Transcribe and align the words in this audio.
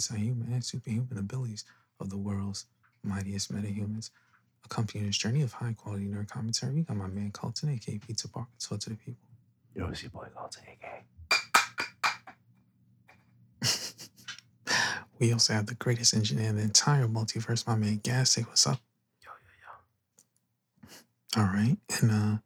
possess 0.00 0.08
the 0.08 0.16
inside 0.16 0.24
human 0.24 0.52
and 0.52 0.64
superhuman 0.64 1.18
abilities 1.18 1.64
of 2.00 2.10
the 2.10 2.16
world's 2.16 2.66
mightiest 3.02 3.52
metahumans. 3.52 4.10
Accompanying 4.64 5.06
this 5.06 5.16
journey 5.16 5.42
of 5.42 5.52
high 5.52 5.72
quality 5.72 6.06
nerd 6.06 6.28
commentary, 6.28 6.74
we 6.74 6.82
got 6.82 6.96
my 6.96 7.06
man 7.06 7.30
Colton, 7.32 7.70
aka 7.70 7.98
Pizza 7.98 8.28
Parker, 8.28 8.50
talk 8.58 8.78
to 8.80 8.90
the 8.90 8.96
people. 8.96 9.28
Yo, 9.74 9.88
it's 9.88 10.02
your 10.02 10.10
boy 10.10 10.26
Colton, 10.34 10.62
aka. 10.68 11.04
We 15.18 15.32
also 15.34 15.52
have 15.52 15.66
the 15.66 15.74
greatest 15.74 16.14
engineer 16.14 16.48
in 16.48 16.56
the 16.56 16.62
entire 16.62 17.06
multiverse, 17.06 17.66
my 17.66 17.74
man 17.74 18.00
Gas. 18.02 18.30
Say 18.30 18.40
what's 18.42 18.66
up. 18.66 18.80
Yo, 19.22 19.30
yo, 20.86 20.90
yo. 21.36 21.42
All 21.42 21.48
right. 21.52 21.76
And 22.00 22.10
uh, 22.10 22.38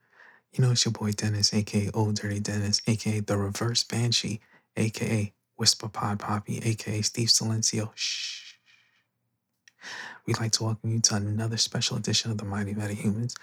you 0.52 0.64
know 0.64 0.73
it's 0.73 0.84
your 0.84 0.91
boy 0.91 1.12
Dennis, 1.12 1.55
aka 1.55 1.91
Old 1.95 2.16
Dirty 2.16 2.41
Dennis, 2.41 2.83
aka 2.89 3.20
the 3.20 3.36
Reverse 3.36 3.84
Banshee, 3.84 4.41
aka 4.77 5.33
Whisper 5.56 5.88
Pod 5.88 6.18
Poppy, 6.18 6.58
aka 6.64 7.02
Steve 7.02 7.28
Silencio. 7.28 7.90
Shh. 7.94 8.54
We'd 10.27 10.40
like 10.40 10.52
to 10.52 10.64
welcome 10.64 10.90
you 10.90 11.00
to 11.00 11.16
another 11.16 11.56
special 11.58 11.96
edition 11.96 12.30
of 12.30 12.38
the 12.38 12.44
Mighty 12.44 12.74
Metahumans. 12.74 13.34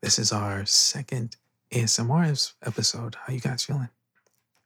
This 0.00 0.18
is 0.18 0.32
our 0.32 0.64
second 0.64 1.36
ASMR 1.72 2.52
episode. 2.64 3.16
How 3.16 3.32
you 3.32 3.40
guys 3.40 3.64
feeling? 3.64 3.88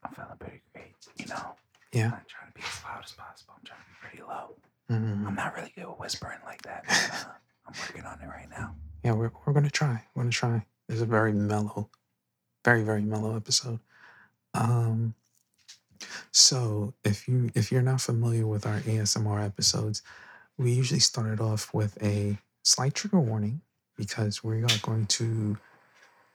I'm 0.05 0.13
feeling 0.13 0.31
pretty 0.39 0.61
great. 0.73 0.95
You 1.17 1.27
know, 1.27 1.55
Yeah. 1.93 2.07
I'm 2.13 2.25
trying 2.29 2.53
to 2.53 2.55
be 2.55 2.63
as 2.63 2.85
loud 2.85 3.03
as 3.05 3.13
possible. 3.13 3.55
I'm 3.59 3.65
trying 3.65 3.81
to 3.81 3.87
be 3.87 3.95
pretty 4.09 4.23
low. 4.23 4.57
Mhm. 4.91 5.27
I'm 5.27 5.35
not 5.35 5.55
really 5.57 5.73
good 5.75 5.87
with 5.89 5.99
whispering 5.99 6.39
like 6.45 6.63
that. 6.63 6.85
But, 6.87 7.27
uh, 7.29 7.33
I'm 7.67 7.75
working 7.81 8.05
on 8.05 8.21
it 8.21 8.27
right 8.27 8.51
now. 8.51 8.77
Yeah, 9.03 9.13
we're, 9.13 9.31
we're 9.47 9.53
gonna 9.55 9.71
try. 9.71 10.07
We're 10.15 10.23
gonna 10.25 10.33
try. 10.33 10.67
It's 10.89 11.01
a 11.01 11.07
very 11.07 11.33
mellow, 11.33 11.89
very 12.65 12.83
very 12.85 13.03
mellow 13.03 13.35
episode. 13.37 13.81
Um, 14.55 15.15
so 16.31 16.95
if 17.05 17.29
you 17.29 17.51
if 17.55 17.71
you're 17.73 17.83
not 17.83 18.01
familiar 18.01 18.47
with 18.47 18.67
our 18.67 18.81
ASMR 18.81 19.45
episodes, 19.45 20.03
we 20.59 20.73
usually 20.73 21.01
start 21.01 21.33
it 21.33 21.41
off 21.41 21.73
with 21.75 22.03
a 22.03 22.39
slight 22.63 22.95
trigger 22.95 23.21
warning 23.21 23.61
because 23.97 24.43
we 24.43 24.63
are 24.63 24.79
going 24.83 25.07
to 25.07 25.59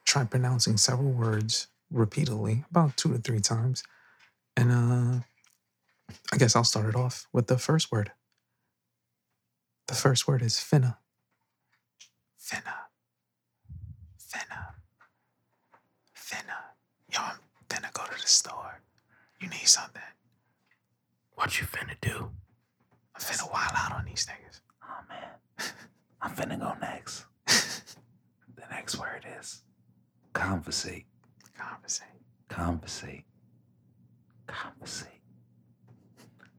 try 0.05 0.23
pronouncing 0.23 0.77
several 0.77 1.11
words 1.11 1.67
repeatedly, 1.91 2.65
about 2.69 2.97
two 2.97 3.11
to 3.13 3.17
three 3.19 3.39
times, 3.39 3.83
and 4.55 4.71
uh, 4.71 5.19
I 6.31 6.37
guess 6.37 6.55
I'll 6.55 6.63
start 6.63 6.87
it 6.89 6.95
off 6.95 7.27
with 7.33 7.47
the 7.47 7.57
first 7.57 7.91
word. 7.91 8.11
The 9.87 9.95
first 9.95 10.27
word 10.27 10.41
is 10.41 10.55
finna. 10.55 10.97
Finna. 12.39 12.73
Finna. 14.19 14.73
Finna. 16.15 16.57
Yo, 17.11 17.19
I'm 17.21 17.37
finna 17.69 17.91
go 17.93 18.03
to 18.03 18.21
the 18.21 18.27
store. 18.27 18.81
You 19.39 19.49
need 19.49 19.67
something. 19.67 20.01
What 21.35 21.59
you 21.59 21.67
finna 21.67 21.95
do? 22.01 22.31
I'm 23.15 23.21
finna 23.21 23.51
wild 23.51 23.71
out 23.75 23.93
on 23.93 24.05
these 24.05 24.25
niggas. 24.25 24.61
Oh 24.83 24.99
man, 25.07 25.29
I'm 26.21 26.31
finna 26.31 26.59
go 26.59 26.73
next. 26.81 27.25
the 27.47 28.63
next 28.71 28.97
word 28.97 29.25
is 29.39 29.61
conversate. 30.33 31.05
Conversate. 31.55 32.07
Conversate. 32.47 33.23
Conversate. 34.47 35.09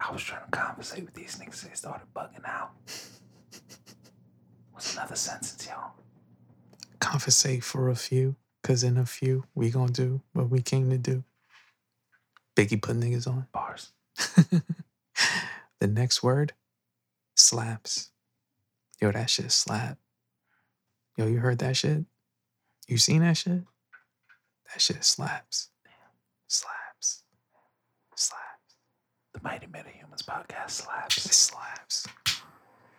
I 0.00 0.12
was 0.12 0.22
trying 0.22 0.44
to 0.44 0.50
conversate 0.50 1.04
with 1.04 1.14
these 1.14 1.36
niggas. 1.36 1.62
They 1.62 1.74
started 1.74 2.06
bugging 2.14 2.46
out. 2.46 2.70
What's 4.72 4.94
another 4.94 5.16
sentence, 5.16 5.66
y'all? 5.68 5.92
Conversate 7.00 7.64
for 7.64 7.88
a 7.88 7.96
few, 7.96 8.36
cause 8.62 8.84
in 8.84 8.96
a 8.96 9.06
few 9.06 9.44
we 9.54 9.70
gonna 9.70 9.90
do 9.90 10.20
what 10.32 10.50
we 10.50 10.60
came 10.62 10.90
to 10.90 10.98
do. 10.98 11.24
Biggie 12.58 12.82
put 12.82 12.98
niggas 12.98 13.28
on. 13.28 13.46
Bars. 13.52 13.92
the 15.78 15.86
next 15.86 16.24
word, 16.24 16.54
slaps. 17.36 18.10
Yo, 19.00 19.12
that 19.12 19.30
shit 19.30 19.46
is 19.46 19.54
slap. 19.54 19.96
Yo, 21.16 21.28
you 21.28 21.38
heard 21.38 21.60
that 21.60 21.76
shit? 21.76 22.04
You 22.88 22.98
seen 22.98 23.20
that 23.22 23.36
shit? 23.36 23.62
That 24.72 24.80
shit 24.80 25.04
slaps. 25.04 25.68
Slaps. 26.48 27.22
Slaps. 28.16 28.74
The 29.34 29.40
Mighty 29.44 29.68
Metahumans 29.68 30.24
podcast 30.24 30.70
slaps. 30.70 31.26
It 31.26 31.32
slaps. 31.32 32.08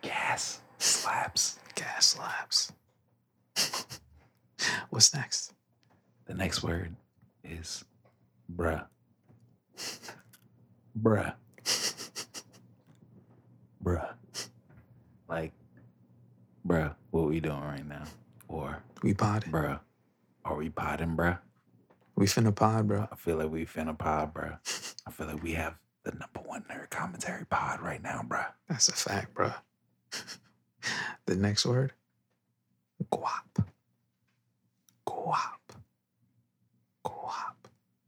Gas 0.00 0.60
slaps. 0.78 1.58
Gas 1.74 2.06
slaps. 2.06 2.72
What's 4.88 5.12
next? 5.12 5.52
The 6.24 6.32
next 6.32 6.62
word 6.62 6.96
is 7.44 7.84
bruh. 8.56 8.86
Bruh. 10.98 11.34
Bruh. 13.84 14.14
Like, 15.28 15.52
bruh, 16.66 16.94
what 17.10 17.28
we 17.28 17.40
doing 17.40 17.60
right 17.60 17.86
now? 17.86 18.04
Or, 18.48 18.82
We 19.02 19.14
potting, 19.14 19.52
bruh, 19.52 19.80
are 20.44 20.56
we 20.56 20.68
potting, 20.68 21.16
bruh? 21.16 21.38
We 22.16 22.26
finna 22.26 22.54
pod, 22.54 22.88
bro. 22.88 23.08
I 23.10 23.16
feel 23.16 23.36
like 23.36 23.50
we 23.50 23.64
finna 23.64 23.96
pod, 23.96 24.34
bruh. 24.34 24.58
I 25.06 25.10
feel 25.10 25.28
like 25.28 25.42
we 25.42 25.52
have 25.52 25.74
the 26.04 26.10
number 26.12 26.40
one 26.44 26.64
nerd 26.70 26.90
commentary 26.90 27.46
pod 27.46 27.80
right 27.80 28.02
now, 28.02 28.22
bruh. 28.26 28.46
That's 28.68 28.88
a 28.88 28.92
fact, 28.92 29.34
bro. 29.34 29.52
the 31.26 31.36
next 31.36 31.64
word. 31.64 31.92
Guap. 33.12 33.64
Guap. 35.06 35.59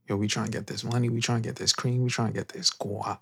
Yo, 0.09 0.17
we 0.17 0.27
trying 0.29 0.47
to 0.47 0.53
get 0.53 0.67
this 0.67 0.85
money. 0.85 1.09
We 1.09 1.21
trying 1.21 1.43
to 1.43 1.49
get 1.49 1.57
this 1.57 1.73
cream. 1.73 2.03
We 2.03 2.11
trying 2.11 2.33
to 2.33 2.39
get 2.39 2.49
this 2.49 2.71
guap. 2.71 3.19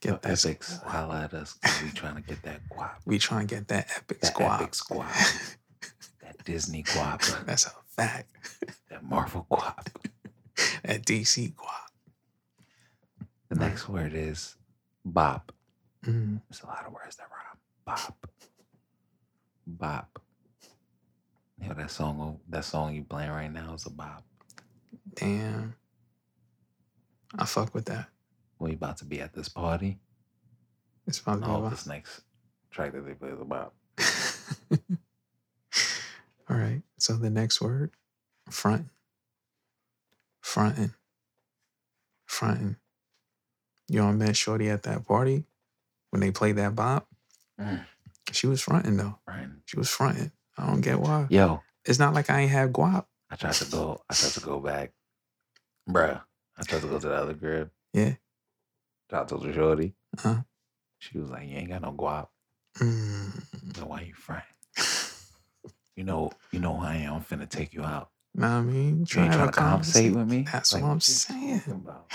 Get 0.00 0.10
Yo, 0.10 0.16
this. 0.18 0.32
Essex, 0.44 0.78
guap. 0.78 0.82
holla 0.84 1.22
at 1.22 1.34
us. 1.34 1.58
we 1.82 1.90
trying 1.90 2.16
to 2.16 2.20
get 2.22 2.42
that 2.42 2.60
guap. 2.68 2.96
We 3.06 3.18
trying 3.18 3.46
to 3.46 3.54
get 3.54 3.68
that 3.68 3.88
epic 3.96 4.20
That 4.20 4.40
epic 4.40 4.74
squab. 4.74 5.10
That 6.22 6.44
Disney 6.44 6.82
guap. 6.82 7.44
That's 7.46 7.66
a 7.66 7.72
fact. 7.88 8.28
That 8.90 9.04
Marvel 9.04 9.46
guap. 9.50 9.86
That 10.84 11.04
DC 11.04 11.54
guap. 11.54 13.26
The 13.48 13.54
next 13.56 13.88
word 13.88 14.12
is 14.14 14.56
bop. 15.04 15.52
Mm, 16.04 16.40
There's 16.48 16.62
a 16.62 16.66
lot 16.66 16.84
of 16.86 16.92
words 16.92 17.16
that 17.16 17.28
rhyme. 17.30 17.58
Bop. 17.84 18.28
Bop. 19.66 20.22
Yo, 21.62 21.74
that 21.74 21.90
song 21.90 22.40
that 22.48 22.64
song 22.64 22.94
you 22.94 23.04
playing 23.04 23.30
right 23.30 23.52
now 23.52 23.74
is 23.74 23.86
a 23.86 23.90
bop. 23.90 24.24
Damn. 25.16 25.74
I 27.38 27.44
fuck 27.44 27.74
with 27.74 27.86
that. 27.86 28.08
We 28.58 28.72
about 28.74 28.98
to 28.98 29.04
be 29.04 29.20
at 29.20 29.34
this 29.34 29.48
party. 29.48 29.98
It's 31.06 31.20
about 31.20 31.42
to 31.42 31.48
Oh, 31.50 31.62
be 31.64 31.70
this 31.70 31.86
next 31.86 32.22
track 32.70 32.92
that 32.92 33.04
they 33.06 33.14
play 33.14 33.30
is 33.30 33.40
a 33.40 33.44
bop. 33.44 33.74
All 36.48 36.56
right. 36.56 36.82
So 36.98 37.14
the 37.14 37.30
next 37.30 37.60
word, 37.60 37.90
front. 38.50 38.86
Frontin. 40.42 40.94
Frontin. 42.28 42.76
You 43.88 44.02
all 44.02 44.12
met 44.12 44.36
Shorty 44.36 44.68
at 44.70 44.82
that 44.84 45.06
party 45.06 45.44
when 46.10 46.20
they 46.20 46.30
played 46.30 46.56
that 46.56 46.74
bop. 46.74 47.08
Mm. 47.60 47.84
She 48.32 48.46
was 48.46 48.60
fronting 48.62 48.96
though. 48.96 49.18
Right. 49.26 49.48
She 49.66 49.76
was 49.78 49.90
fronting. 49.90 50.32
I 50.58 50.66
don't 50.66 50.80
get 50.80 51.00
why. 51.00 51.26
Yo, 51.30 51.62
It's 51.84 51.98
not 51.98 52.14
like 52.14 52.30
I 52.30 52.40
ain't 52.40 52.50
had 52.50 52.72
guap. 52.72 53.06
I 53.30 53.36
tried 53.36 53.54
to 53.54 53.70
go. 53.70 54.02
I 54.08 54.14
tried 54.14 54.32
to 54.32 54.40
go 54.40 54.60
back, 54.60 54.92
bruh. 55.88 56.20
I 56.58 56.62
tried 56.62 56.82
to 56.82 56.88
go 56.88 56.98
to 56.98 57.08
the 57.08 57.14
other 57.14 57.34
crib. 57.34 57.70
Yeah. 57.92 58.14
Talked 59.08 59.28
to 59.30 59.36
the 59.38 59.52
shorty. 59.52 59.94
Uh-huh. 60.18 60.42
She 60.98 61.18
was 61.18 61.30
like, 61.30 61.48
"You 61.48 61.56
ain't 61.56 61.68
got 61.70 61.82
no 61.82 61.92
guap. 61.92 62.28
Mm. 62.78 63.76
So 63.76 63.86
why 63.86 64.00
you 64.02 64.14
front? 64.14 64.44
You 65.96 66.04
know, 66.04 66.30
you 66.52 66.58
know 66.60 66.76
who 66.76 66.84
I 66.84 66.96
am. 66.96 67.14
I'm 67.14 67.20
finna 67.22 67.48
take 67.48 67.72
you 67.72 67.82
out. 67.84 68.10
Know 68.34 68.46
what 68.48 68.52
I 68.54 68.60
mean? 68.62 68.88
You 68.88 69.22
ain't 69.22 69.32
Trying 69.32 69.46
to 69.46 69.52
conversate 69.52 70.14
with 70.14 70.28
me. 70.28 70.46
That's 70.50 70.72
Like, 70.74 70.82
what 70.82 70.90
I'm 70.90 71.00
saying. 71.00 71.62
about? 71.68 72.10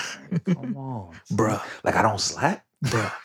Come 0.46 0.76
on, 0.78 1.16
Bruh. 1.34 1.62
Like 1.84 1.96
I 1.96 2.02
don't 2.04 2.20
slap. 2.22 2.64
Bruh. 2.86 3.12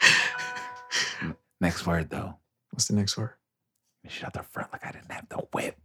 Next 1.60 1.86
word 1.86 2.10
though. 2.10 2.34
What's 2.70 2.86
the 2.88 2.94
next 2.94 3.16
word? 3.16 3.30
Shut 4.08 4.26
out 4.28 4.32
the 4.34 4.42
front 4.42 4.72
like 4.72 4.84
I 4.86 4.92
didn't 4.92 5.10
have 5.12 5.28
the 5.28 5.36
whip. 5.52 5.76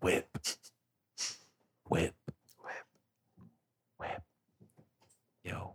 Whip. 0.00 0.38
Whip. 1.88 2.14
Whip. 2.62 2.84
Whip. 3.98 4.22
Yo. 5.42 5.74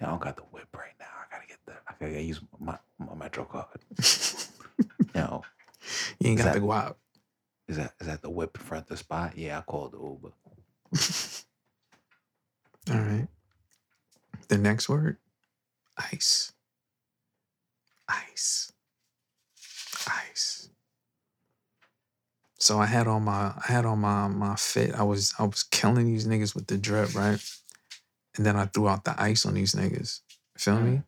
I 0.00 0.06
don't 0.06 0.20
got 0.20 0.36
the 0.36 0.42
whip 0.42 0.68
right 0.74 0.92
now. 0.98 1.06
I 1.06 1.34
gotta 1.34 1.46
get 1.46 1.58
the 1.66 1.72
I 1.86 1.92
gotta 2.00 2.22
use 2.22 2.40
my, 2.58 2.78
my 2.98 3.14
Metro 3.14 3.44
card. 3.44 3.66
Yo. 5.14 5.42
You 6.18 6.30
ain't 6.30 6.38
got 6.38 6.44
that- 6.44 6.54
the 6.54 6.60
guap. 6.60 6.94
Is 7.68 7.76
that 7.76 7.92
is 8.00 8.06
that 8.08 8.20
the 8.22 8.30
whip 8.30 8.56
in 8.58 8.64
front 8.66 8.84
of 8.84 8.88
the 8.88 8.96
spot? 8.96 9.36
Yeah, 9.38 9.58
I 9.58 9.60
called 9.60 9.92
the 9.92 9.98
Uber. 9.98 10.32
All 12.90 12.98
right. 13.06 13.28
The 14.48 14.58
next 14.58 14.88
word, 14.88 15.18
ice. 15.96 16.52
Ice. 18.08 18.72
Ice. 20.08 20.70
So 22.60 22.78
I 22.78 22.86
had 22.86 23.08
on 23.08 23.24
my 23.24 23.52
I 23.56 23.64
had 23.66 23.86
on 23.86 23.98
my 24.00 24.28
my 24.28 24.54
fit. 24.56 24.94
I 24.94 25.02
was 25.02 25.34
I 25.38 25.44
was 25.44 25.62
killing 25.62 26.06
these 26.06 26.26
niggas 26.26 26.54
with 26.54 26.66
the 26.66 26.76
drip, 26.76 27.14
right? 27.14 27.42
And 28.36 28.46
then 28.46 28.56
I 28.56 28.66
threw 28.66 28.88
out 28.88 29.04
the 29.04 29.20
ice 29.20 29.44
on 29.46 29.54
these 29.54 29.74
niggas. 29.74 30.20
Feel 30.56 30.76
Mm. 30.78 30.84
me? 30.84 31.02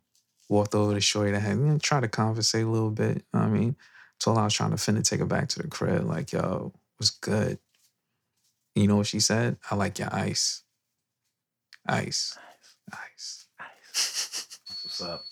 Walked 0.49 0.75
over 0.75 0.95
to 0.95 1.01
Shorty 1.01 1.31
that 1.33 1.41
had, 1.41 1.57
you 1.57 1.65
know, 1.65 1.79
try 1.79 2.01
to 2.01 2.09
conversate 2.09 2.65
a 2.65 2.69
little 2.69 2.91
bit. 2.91 3.19
You 3.19 3.23
know 3.35 3.41
what 3.41 3.47
I 3.47 3.49
mean? 3.49 3.77
Told 4.19 4.37
her 4.37 4.43
I 4.43 4.45
was 4.45 4.55
trying 4.55 4.71
to 4.71 4.77
finna 4.77 5.05
take 5.05 5.21
her 5.21 5.27
back 5.27 5.49
to 5.51 5.63
the 5.63 5.69
crib. 5.69 6.05
Like, 6.05 6.33
yo, 6.33 6.73
was 6.99 7.11
good? 7.11 7.59
You 8.75 8.87
know 8.89 8.97
what 8.97 9.07
she 9.07 9.21
said? 9.21 9.59
I 9.71 9.75
like 9.77 9.99
your 9.99 10.13
ice. 10.13 10.63
Ice. 11.87 12.39
Ice. 12.93 13.47
Nice. 13.59 14.49
What's 14.85 15.01
up? 15.03 15.23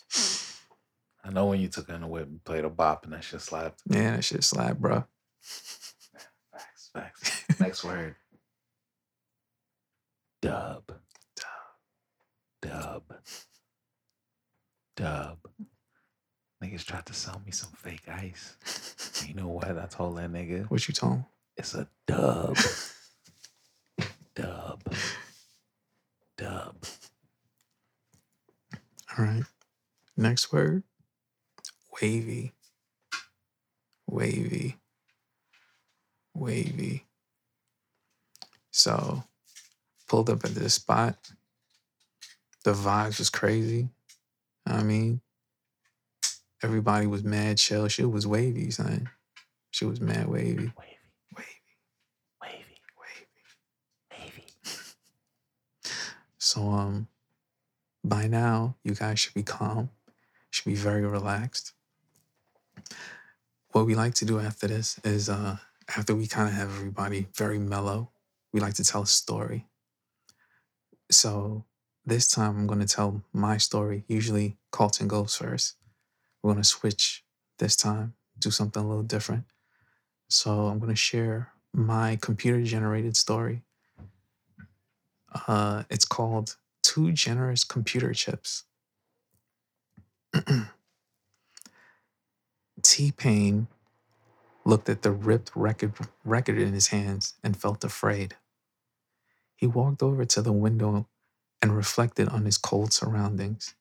I 1.24 1.30
know 1.30 1.46
when 1.46 1.60
you 1.60 1.68
took 1.68 1.88
her 1.88 1.94
in 1.94 2.02
the 2.02 2.06
whip 2.06 2.26
and 2.28 2.42
played 2.44 2.64
a 2.64 2.70
bop 2.70 3.04
and 3.04 3.12
that 3.12 3.24
shit 3.24 3.40
slapped. 3.40 3.82
Yeah, 3.86 4.16
that 4.16 4.24
shit 4.24 4.44
slap, 4.44 4.78
bro. 4.78 5.04
Facts. 6.94 7.44
Next 7.60 7.84
word. 7.84 8.14
Dub. 10.42 10.84
Dub. 11.36 11.42
Dub. 12.62 13.02
Dub. 14.96 15.38
Niggas 16.62 16.84
tried 16.84 17.06
to 17.06 17.14
sell 17.14 17.40
me 17.44 17.52
some 17.52 17.70
fake 17.72 18.08
ice. 18.08 18.56
You 19.28 19.34
know 19.34 19.48
what? 19.48 19.78
I 19.78 19.86
told 19.86 20.16
that 20.18 20.32
nigga 20.32 20.68
What 20.70 20.88
you 20.88 20.94
told 20.94 21.12
him? 21.12 21.26
it's 21.56 21.74
a 21.74 21.86
dub. 22.06 22.56
dub. 24.34 24.82
Dub. 26.38 26.76
All 29.18 29.24
right. 29.24 29.44
Next 30.16 30.52
word. 30.52 30.84
Wavy. 32.00 32.52
Wavy. 34.08 34.76
Wavy. 36.34 37.06
So 38.70 39.24
pulled 40.08 40.30
up 40.30 40.44
at 40.44 40.54
this 40.54 40.74
spot. 40.74 41.16
The 42.64 42.72
vibes 42.72 43.18
was 43.18 43.30
crazy. 43.30 43.88
I 44.66 44.82
mean, 44.82 45.20
everybody 46.62 47.06
was 47.06 47.24
mad 47.24 47.58
chill. 47.58 47.88
Shit 47.88 48.10
was 48.10 48.26
wavy, 48.26 48.70
son. 48.70 49.08
She 49.70 49.84
was 49.84 50.00
mad 50.00 50.28
wavy. 50.28 50.72
Wavy. 50.78 50.98
Wavy. 51.36 51.46
Wavy. 52.42 52.64
Wavy. 52.98 54.24
Wavy. 54.24 54.44
So 56.38 56.68
um 56.70 57.08
by 58.02 58.26
now 58.26 58.76
you 58.82 58.94
guys 58.94 59.18
should 59.18 59.34
be 59.34 59.42
calm, 59.42 59.90
should 60.50 60.64
be 60.64 60.74
very 60.74 61.06
relaxed. 61.06 61.72
What 63.72 63.86
we 63.86 63.94
like 63.94 64.14
to 64.14 64.24
do 64.24 64.40
after 64.40 64.66
this 64.66 64.98
is 65.04 65.28
uh 65.28 65.58
after 65.96 66.14
we 66.14 66.26
kind 66.26 66.48
of 66.48 66.54
have 66.54 66.68
everybody 66.68 67.26
very 67.36 67.58
mellow, 67.58 68.10
we 68.52 68.60
like 68.60 68.74
to 68.74 68.84
tell 68.84 69.02
a 69.02 69.06
story. 69.06 69.66
So 71.10 71.64
this 72.04 72.28
time 72.28 72.56
I'm 72.56 72.66
gonna 72.66 72.86
tell 72.86 73.22
my 73.32 73.56
story. 73.56 74.04
Usually 74.08 74.56
Colton 74.70 75.08
goes 75.08 75.36
first. 75.36 75.76
We're 76.42 76.52
gonna 76.52 76.64
switch 76.64 77.24
this 77.58 77.76
time, 77.76 78.14
do 78.38 78.50
something 78.50 78.82
a 78.82 78.88
little 78.88 79.02
different. 79.02 79.44
So 80.28 80.66
I'm 80.66 80.78
gonna 80.78 80.96
share 80.96 81.52
my 81.72 82.18
computer 82.20 82.62
generated 82.62 83.16
story 83.16 83.62
uh, 85.46 85.84
it's 85.90 86.04
called 86.04 86.56
Two 86.82 87.12
Generous 87.12 87.64
Computer 87.64 88.12
Chips. 88.12 88.64
T 92.82 93.12
Pain 93.12 93.68
looked 94.64 94.88
at 94.88 95.02
the 95.02 95.12
ripped 95.12 95.50
record, 95.54 95.94
record 96.24 96.58
in 96.58 96.72
his 96.72 96.88
hands 96.88 97.34
and 97.42 97.56
felt 97.56 97.84
afraid. 97.84 98.36
He 99.56 99.66
walked 99.66 100.02
over 100.02 100.24
to 100.24 100.42
the 100.42 100.52
window 100.52 101.08
and 101.62 101.76
reflected 101.76 102.28
on 102.28 102.44
his 102.44 102.58
cold 102.58 102.92
surroundings. 102.92 103.74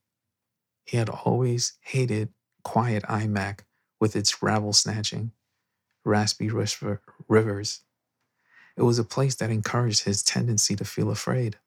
He 0.86 0.98
had 0.98 1.10
always 1.10 1.74
hated 1.82 2.30
quiet 2.64 3.04
iMac 3.04 3.62
with 4.00 4.16
its 4.16 4.42
rabble 4.42 4.74
snatching, 4.74 5.32
raspy 6.04 6.50
river- 6.50 7.02
rivers. 7.28 7.82
It 8.76 8.84
was 8.84 9.00
a 9.00 9.04
place 9.04 9.36
that 9.36 9.52
encouraged 9.52 10.04
his 10.04 10.24
tendency 10.24 10.76
to 10.76 10.86
feel 10.86 11.12
afraid. 11.12 11.58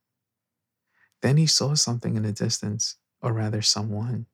Then 1.20 1.36
he 1.36 1.46
saw 1.46 1.74
something 1.74 2.16
in 2.16 2.24
the 2.24 2.32
distance, 2.32 2.96
or 3.20 3.32
rather, 3.32 3.62
someone. 3.62 4.26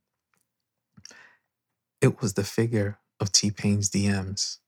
It 2.00 2.20
was 2.20 2.34
the 2.34 2.44
figure 2.44 2.98
of 3.20 3.32
T 3.32 3.50
Pain's 3.50 3.90
DMs. 3.90 4.58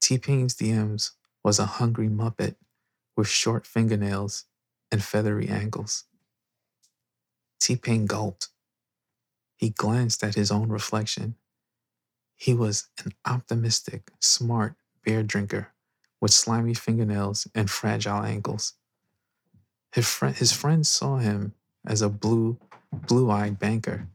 T 0.00 0.18
Pain's 0.18 0.54
DMs 0.54 1.12
was 1.44 1.58
a 1.58 1.66
hungry 1.66 2.08
Muppet 2.08 2.56
with 3.16 3.28
short 3.28 3.66
fingernails 3.66 4.44
and 4.90 5.02
feathery 5.02 5.48
ankles. 5.48 6.04
T 7.60 7.76
Pain 7.76 8.06
gulped. 8.06 8.48
He 9.56 9.70
glanced 9.70 10.22
at 10.22 10.34
his 10.36 10.50
own 10.50 10.68
reflection. 10.68 11.34
He 12.36 12.54
was 12.54 12.88
an 13.04 13.12
optimistic, 13.26 14.12
smart 14.20 14.76
beer 15.02 15.22
drinker 15.22 15.72
with 16.20 16.32
slimy 16.32 16.74
fingernails 16.74 17.48
and 17.54 17.68
fragile 17.70 18.22
ankles. 18.22 18.74
His, 19.92 20.18
his 20.36 20.52
friends 20.52 20.88
saw 20.88 21.18
him 21.18 21.54
as 21.86 22.02
a 22.02 22.08
blue, 22.08 22.58
blue 22.92 23.30
eyed 23.30 23.58
banker. 23.58 24.08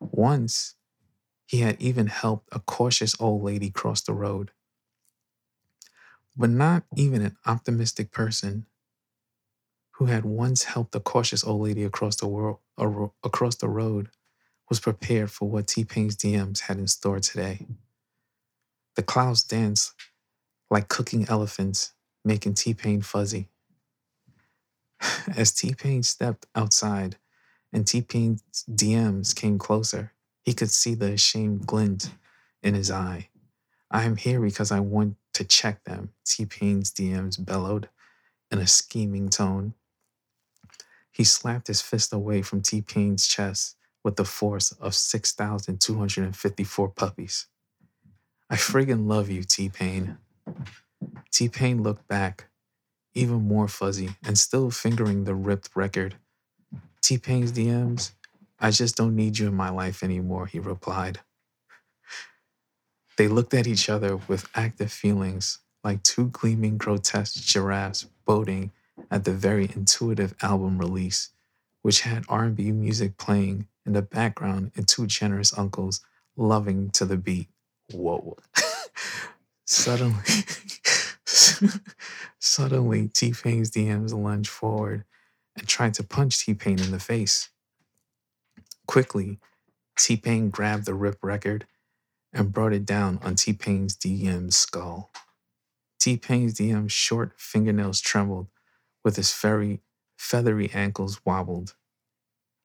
Once, 0.00 0.74
he 1.46 1.58
had 1.58 1.80
even 1.80 2.06
helped 2.06 2.48
a 2.52 2.60
cautious 2.60 3.14
old 3.20 3.42
lady 3.42 3.70
cross 3.70 4.00
the 4.00 4.12
road. 4.12 4.50
But 6.36 6.50
not 6.50 6.84
even 6.96 7.22
an 7.22 7.36
optimistic 7.46 8.10
person 8.10 8.66
who 9.92 10.06
had 10.06 10.24
once 10.24 10.64
helped 10.64 10.94
a 10.94 11.00
cautious 11.00 11.44
old 11.44 11.62
lady 11.62 11.84
across 11.84 12.16
the 12.16 12.26
world 12.26 12.58
across 13.22 13.56
the 13.56 13.68
road 13.68 14.08
was 14.68 14.80
prepared 14.80 15.30
for 15.30 15.48
what 15.48 15.68
T-Pain's 15.68 16.16
DMs 16.16 16.60
had 16.60 16.78
in 16.78 16.88
store 16.88 17.20
today. 17.20 17.66
The 18.96 19.02
clouds 19.02 19.44
danced 19.44 19.92
like 20.70 20.88
cooking 20.88 21.26
elephants, 21.28 21.92
making 22.24 22.54
T-Pain 22.54 23.02
fuzzy. 23.02 23.48
As 25.36 25.52
T-Pain 25.52 26.02
stepped 26.02 26.46
outside 26.56 27.16
and 27.72 27.86
T-Pain's 27.86 28.42
DMs 28.70 29.34
came 29.34 29.58
closer, 29.58 30.12
he 30.42 30.52
could 30.52 30.70
see 30.70 30.94
the 30.94 31.12
ashamed 31.12 31.66
glint 31.66 32.10
in 32.62 32.74
his 32.74 32.90
eye. 32.90 33.28
I 33.90 34.04
am 34.04 34.16
here 34.16 34.40
because 34.40 34.72
I 34.72 34.80
want 34.80 35.16
to 35.34 35.44
check 35.44 35.84
them, 35.84 36.10
T-Pain's 36.24 36.92
DMs 36.92 37.44
bellowed 37.44 37.88
in 38.50 38.58
a 38.58 38.66
scheming 38.66 39.28
tone. 39.28 39.74
He 41.10 41.24
slapped 41.24 41.68
his 41.68 41.80
fist 41.80 42.12
away 42.12 42.42
from 42.42 42.60
T-Pain's 42.60 43.26
chest 43.26 43.76
with 44.02 44.16
the 44.16 44.24
force 44.24 44.72
of 44.72 44.94
6,254 44.94 46.88
puppies. 46.90 47.46
I 48.50 48.56
friggin' 48.56 49.06
love 49.06 49.30
you, 49.30 49.42
T-Pain. 49.42 50.18
T-Pain 51.30 51.82
looked 51.82 52.06
back, 52.06 52.48
even 53.14 53.46
more 53.48 53.68
fuzzy 53.68 54.10
and 54.24 54.38
still 54.38 54.70
fingering 54.70 55.24
the 55.24 55.34
ripped 55.34 55.70
record. 55.74 56.16
T-Pain's 57.00 57.52
DMs, 57.52 58.12
I 58.58 58.70
just 58.70 58.96
don't 58.96 59.16
need 59.16 59.38
you 59.38 59.48
in 59.48 59.54
my 59.54 59.70
life 59.70 60.02
anymore, 60.02 60.46
he 60.46 60.58
replied. 60.58 61.20
They 63.16 63.28
looked 63.28 63.54
at 63.54 63.66
each 63.66 63.88
other 63.88 64.16
with 64.16 64.48
active 64.54 64.90
feelings, 64.90 65.58
like 65.82 66.02
two 66.02 66.28
gleaming, 66.28 66.78
grotesque 66.78 67.40
giraffes 67.42 68.06
boating 68.24 68.72
at 69.10 69.24
the 69.24 69.32
very 69.32 69.70
intuitive 69.74 70.34
album 70.42 70.78
release, 70.78 71.30
which 71.82 72.00
had 72.00 72.24
R&B 72.28 72.72
music 72.72 73.16
playing 73.16 73.68
in 73.86 73.92
the 73.92 74.02
background 74.02 74.72
and 74.74 74.88
two 74.88 75.06
generous 75.06 75.56
uncles 75.56 76.00
loving 76.36 76.90
to 76.90 77.04
the 77.04 77.16
beat. 77.16 77.48
Whoa. 77.92 78.36
suddenly, 79.64 80.22
suddenly, 82.38 83.08
T-Pain's 83.08 83.70
DMs 83.70 84.12
lunged 84.12 84.50
forward 84.50 85.04
and 85.56 85.68
tried 85.68 85.94
to 85.94 86.02
punch 86.02 86.44
T-Pain 86.44 86.80
in 86.80 86.90
the 86.90 86.98
face. 86.98 87.50
Quickly, 88.86 89.38
T-Pain 89.96 90.50
grabbed 90.50 90.86
the 90.86 90.94
rip 90.94 91.22
record 91.22 91.66
and 92.34 92.52
brought 92.52 92.72
it 92.72 92.84
down 92.84 93.18
on 93.22 93.36
T-Pain's 93.36 93.96
DM's 93.96 94.56
skull. 94.56 95.10
T-Pain's 96.00 96.54
DM's 96.54 96.92
short 96.92 97.32
fingernails 97.38 98.00
trembled, 98.00 98.48
with 99.04 99.16
his 99.16 99.32
very 99.32 99.80
feathery 100.18 100.70
ankles 100.74 101.24
wobbled. 101.24 101.74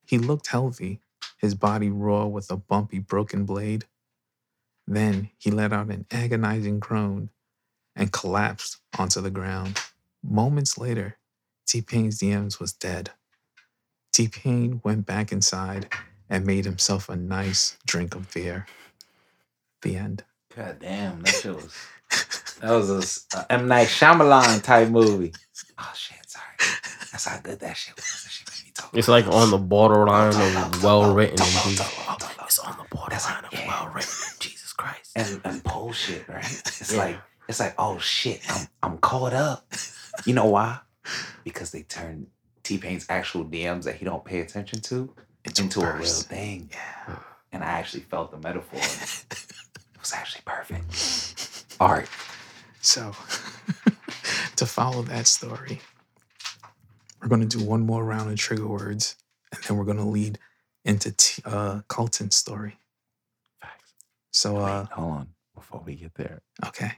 He 0.06 0.18
looked 0.18 0.48
healthy, 0.48 1.02
his 1.38 1.56
body 1.56 1.90
raw 1.90 2.26
with 2.26 2.50
a 2.52 2.58
bumpy 2.58 3.00
broken 3.00 3.46
blade. 3.46 3.86
Then 4.88 5.30
he 5.38 5.52
let 5.52 5.72
out 5.72 5.88
an 5.88 6.06
agonizing 6.12 6.80
groan 6.80 7.30
and 7.96 8.12
collapsed 8.12 8.78
onto 8.98 9.22
the 9.22 9.30
ground. 9.30 9.80
Moments 10.24 10.78
later, 10.78 11.18
T-Pain's 11.68 12.20
DMs 12.20 12.60
was 12.60 12.74
dead. 12.74 13.12
T-Pain 14.12 14.82
went 14.84 15.06
back 15.06 15.32
inside 15.32 15.94
and 16.30 16.46
made 16.46 16.66
himself 16.66 17.08
a 17.08 17.16
nice 17.16 17.78
drink 17.86 18.16
of 18.16 18.34
beer. 18.34 18.66
The 19.82 19.96
end. 19.96 20.24
God 20.56 20.80
damn, 20.80 21.22
that 21.22 21.34
shit 21.36 21.56
was 21.56 21.74
That 22.62 22.72
was 22.72 22.90
a 22.92 22.98
s- 22.98 23.28
a 23.36 23.52
M 23.54 23.68
Night 23.68 23.88
Shyamalan 23.88 24.62
type 24.64 24.90
movie. 24.90 25.34
Oh 25.78 25.92
shit, 25.96 26.18
sorry. 26.30 26.46
That's 27.12 27.26
how 27.26 27.40
good 27.40 27.60
that 27.62 27.78
shit 27.78 27.96
was. 27.96 28.06
That 28.06 28.30
shit 28.32 28.50
made 28.50 28.66
me 28.68 28.72
talk. 28.74 28.90
It's 28.94 29.08
like 29.08 29.28
on 29.28 29.52
the 29.52 29.58
borderline 29.58 30.32
Talk, 30.34 30.54
talk, 30.54 30.76
of 30.76 30.84
well 30.84 31.14
written. 31.14 31.36
It's 31.40 32.60
on 32.60 32.78
the 32.78 32.86
borderline 32.96 33.46
of 33.46 33.54
well 33.68 33.92
written. 33.96 34.12
Jesus 34.40 34.74
Christ. 34.74 35.12
and 35.16 35.42
and 35.46 35.64
pole 35.64 35.94
shit, 35.94 36.28
right? 36.28 36.44
It's 36.46 36.92
Yeah. 36.92 36.98
like 37.00 37.18
it's 37.48 37.60
like 37.60 37.76
oh 37.78 38.00
shit, 38.00 38.42
I'm 38.50 38.68
I'm 38.84 38.98
caught 38.98 39.34
up. 39.34 39.72
You 40.26 40.34
know 40.34 40.46
why? 40.48 40.80
Because 41.44 41.72
they 41.72 41.84
turned 41.84 42.28
T 42.64 42.78
Pain's 42.78 43.06
actual 43.10 43.46
DMs 43.46 43.84
that 43.84 43.96
he 43.96 44.06
don't 44.06 44.26
pay 44.26 44.40
attention 44.42 44.82
to 44.82 45.14
It's 45.46 45.60
into 45.60 45.82
a 45.82 45.94
real 45.94 46.06
thing, 46.06 46.70
Yeah. 46.74 47.16
and 47.54 47.64
I 47.64 47.68
actually 47.68 48.02
felt 48.04 48.32
the 48.32 48.38
metaphor. 48.40 48.80
It 50.00 50.04
was 50.04 50.14
actually 50.14 50.44
perfect. 50.46 51.76
Art. 51.80 52.08
So, 52.80 53.12
to 54.56 54.66
follow 54.66 55.02
that 55.04 55.28
story, 55.28 55.82
we're 57.22 57.28
going 57.28 57.46
to 57.46 57.58
do 57.58 57.64
one 57.64 57.82
more 57.82 58.06
round 58.06 58.32
of 58.32 58.38
trigger 58.38 58.66
words, 58.68 59.18
and 59.52 59.62
then 59.64 59.76
we're 59.76 59.84
going 59.84 59.98
to 59.98 60.06
lead 60.06 60.40
into 60.86 61.12
t- 61.12 61.42
uh, 61.44 61.82
Colton's 61.90 62.38
story. 62.38 62.78
Facts. 63.62 63.94
So, 64.32 64.56
uh, 64.58 64.86
Wait, 64.90 64.92
hold 64.94 65.12
on. 65.12 65.28
Before 65.54 65.84
we 65.86 65.96
get 65.96 66.14
there, 66.16 66.42
okay, 66.66 66.94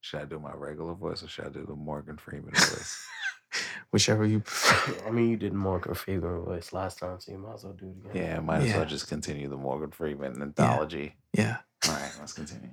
should 0.00 0.20
I 0.20 0.24
do 0.24 0.38
my 0.38 0.52
regular 0.54 0.94
voice 0.94 1.24
or 1.24 1.28
should 1.28 1.46
I 1.46 1.48
do 1.48 1.66
the 1.66 1.74
Morgan 1.74 2.16
Freeman 2.16 2.52
voice? 2.54 3.04
whichever 3.90 4.24
you 4.24 4.38
prefer. 4.38 5.08
I 5.08 5.10
mean, 5.10 5.28
you 5.30 5.36
did 5.36 5.52
Morgan 5.52 5.94
Freeman 5.94 6.44
voice 6.44 6.72
last 6.72 7.00
time, 7.00 7.18
so 7.18 7.32
you 7.32 7.38
might 7.38 7.54
as 7.54 7.64
well 7.64 7.72
do 7.72 7.86
it 8.04 8.10
again. 8.10 8.22
yeah, 8.24 8.38
might 8.40 8.62
as 8.62 8.68
Yeah. 8.68 8.76
well 8.78 8.86
just 8.86 9.08
continue 9.08 9.48
the 9.48 9.56
Morgan 9.56 9.90
Freeman 9.90 10.40
anthology. 10.40 11.16
Yeah. 11.32 11.56
All 11.88 11.94
right, 11.94 12.12
let's 12.20 12.32
continue. 12.32 12.70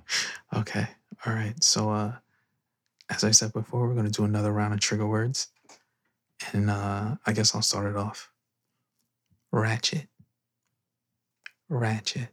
Okay. 0.54 0.86
All 1.26 1.32
right. 1.32 1.62
So, 1.62 1.90
uh, 1.90 2.12
as 3.08 3.24
I 3.24 3.32
said 3.32 3.52
before, 3.52 3.86
we're 3.86 3.94
going 3.94 4.06
to 4.06 4.12
do 4.12 4.24
another 4.24 4.52
round 4.52 4.72
of 4.72 4.80
trigger 4.80 5.06
words. 5.06 5.48
And 6.52 6.70
uh, 6.70 7.16
I 7.26 7.32
guess 7.32 7.54
I'll 7.54 7.62
start 7.62 7.90
it 7.90 7.96
off. 7.96 8.30
Ratchet. 9.52 10.06
Ratchet. 11.68 12.28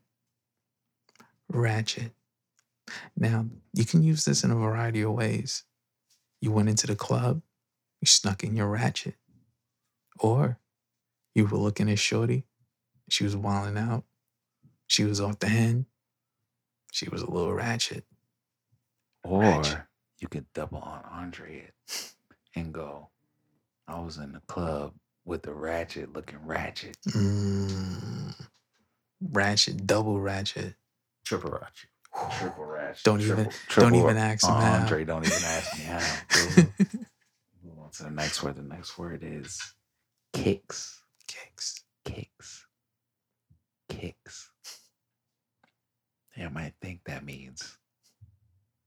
Ratchet. 1.50 2.12
Now, 3.18 3.48
you 3.74 3.86
can 3.86 4.04
use 4.04 4.24
this 4.26 4.44
in 4.44 4.52
a 4.52 4.56
variety 4.56 5.02
of 5.02 5.12
ways. 5.12 5.64
You 6.42 6.52
went 6.52 6.70
into 6.70 6.88
the 6.88 6.96
club, 6.96 7.42
you 8.02 8.06
snuck 8.06 8.44
in 8.44 8.56
your 8.56 8.68
ratchet. 8.68 9.16
Or 10.20 10.60
you 11.36 11.46
were 11.46 11.58
looking 11.58 11.90
at 11.90 12.00
Shorty, 12.00 12.46
she 13.10 13.24
was 13.24 13.36
wilding 13.36 13.78
out, 13.78 14.04
she 14.88 15.04
was 15.04 15.20
off 15.20 15.40
the 15.40 15.50
hen, 15.50 15.86
she 16.92 17.10
was 17.10 17.22
a 17.22 17.30
little 17.30 17.54
ratchet. 17.54 18.06
Or 19.24 19.42
Ratchet. 19.42 19.80
you 20.20 20.28
could 20.28 20.46
double 20.54 20.78
on 20.80 21.04
Andre 21.12 21.68
it 21.68 22.14
and 22.56 22.74
go, 22.74 23.10
I 23.88 24.00
was 24.00 24.18
in 24.18 24.32
the 24.34 24.42
club 24.48 24.94
with 25.26 25.44
the 25.44 25.54
ratchet 25.54 26.14
looking 26.14 26.40
ratchet. 26.46 26.98
Mm, 27.10 28.34
ratchet, 29.32 29.86
double 29.86 30.20
ratchet. 30.20 30.76
Triple 31.26 31.52
Ratchet. 31.52 31.90
Triple 32.40 32.66
ratchet. 32.66 33.04
Don't 33.04 33.20
even- 33.22 33.50
triple- 33.68 33.90
don't 33.90 33.96
even 34.00 34.16
ask 34.18 34.46
him 34.48 34.54
uh, 34.56 34.62
how. 34.62 34.82
Andre, 34.84 35.04
don't 35.04 35.26
even 35.26 35.44
ask 35.44 35.78
me 35.78 35.84
how. 35.84 36.18
dude. 36.56 36.70
Move 37.66 37.80
on 37.84 37.92
to 37.92 38.04
the 38.04 38.12
next 38.12 38.42
word. 38.42 38.56
The 38.56 38.62
next 38.64 38.98
word 38.98 39.20
is 39.24 39.74
kicks. 40.34 41.04
Kicks. 41.28 41.84
Kicks. 42.06 42.66
Kicks. 43.90 44.52
You 46.38 46.50
might 46.52 46.74
think 46.82 47.02
that 47.06 47.26
means 47.26 47.78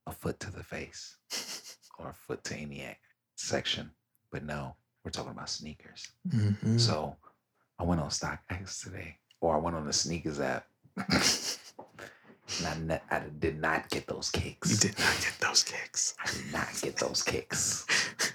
a 0.07 0.12
foot 0.12 0.38
to 0.40 0.50
the 0.52 0.62
face 0.62 1.16
or 1.99 2.11
a 2.11 2.14
foot 2.14 2.45
to 2.45 2.54
any 2.54 2.97
section, 3.37 3.90
but 4.30 4.45
no, 4.45 4.76
we're 5.04 5.11
talking 5.11 5.33
about 5.33 5.50
sneakers. 5.50 6.07
Mhm. 6.28 6.78
So 6.78 7.16
I 7.78 7.83
went 7.85 8.00
on 8.00 8.11
StockX 8.11 8.83
today, 8.85 9.19
or 9.40 9.57
I 9.57 9.59
went 9.59 9.76
on 9.76 9.85
the 9.87 9.92
sneakers 9.92 10.38
app. 10.40 10.66
and 12.64 12.92
I, 12.92 13.00
I 13.11 13.21
did 13.40 13.61
not 13.61 13.88
get 13.90 14.07
those 14.07 14.30
kicks. 14.30 14.71
you 14.71 14.76
did 14.90 14.99
not 14.99 15.16
get 15.21 15.35
those 15.40 15.64
kicks. 15.64 16.14
I 16.25 16.30
did 16.30 16.52
not 16.52 16.69
get 16.80 16.97
those 16.97 17.23
kicks. 17.23 17.85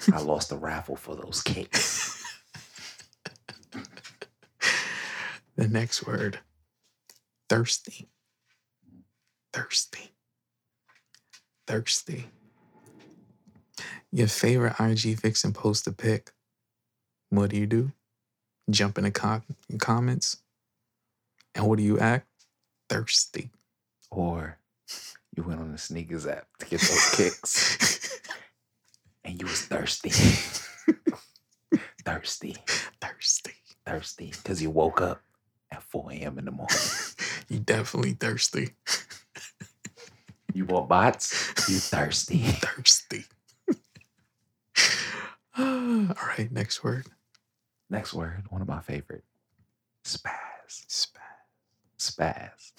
I 0.13 0.19
lost 0.19 0.49
the 0.49 0.57
raffle 0.57 0.95
for 0.97 1.15
those 1.15 1.41
kicks. 1.41 2.21
the 5.55 5.67
next 5.69 6.05
word 6.05 6.39
thirsty. 7.49 8.09
Thirsty. 9.55 10.11
Thirsty. 11.65 12.25
Your 14.11 14.27
favorite 14.27 14.75
IG 14.81 15.17
fix 15.17 15.45
and 15.45 15.55
post 15.55 15.87
a 15.87 15.93
pic. 15.93 16.31
What 17.29 17.51
do 17.51 17.55
you 17.57 17.65
do? 17.65 17.93
Jump 18.69 18.97
in 18.97 19.05
the 19.05 19.11
com- 19.11 19.43
comments. 19.79 20.43
And 21.55 21.67
what 21.67 21.77
do 21.77 21.83
you 21.83 21.97
act? 21.97 22.27
Thirsty. 22.89 23.49
Or 24.11 24.57
you 25.37 25.43
went 25.43 25.61
on 25.61 25.71
the 25.71 25.77
sneakers 25.77 26.27
app 26.27 26.47
to 26.59 26.65
get 26.65 26.81
those 26.81 27.15
kicks, 27.15 28.19
and 29.23 29.39
you 29.39 29.47
was 29.47 29.61
thirsty, 29.61 30.09
thirsty, 32.05 32.57
thirsty. 33.01 33.53
thirsty, 33.85 34.33
because 34.35 34.61
you 34.61 34.69
woke 34.69 34.99
up 34.99 35.21
at 35.71 35.81
4 35.83 36.11
a.m. 36.11 36.39
in 36.39 36.45
the 36.45 36.51
morning. 36.51 36.75
You 37.47 37.59
definitely 37.59 38.13
thirsty. 38.13 38.69
You 40.55 40.63
bought 40.63 40.87
bots. 40.87 41.69
You 41.69 41.75
thirsty. 41.79 42.37
Thirsty. 42.39 43.25
All 45.57 46.15
right, 46.37 46.49
next 46.49 46.81
word. 46.81 47.07
Next 47.89 48.13
word, 48.13 48.45
one 48.49 48.61
of 48.61 48.67
my 48.67 48.79
favorite. 48.79 49.25
Spaz. 50.05 50.85
Spaz. 50.87 51.11
Spaz. 51.99 52.71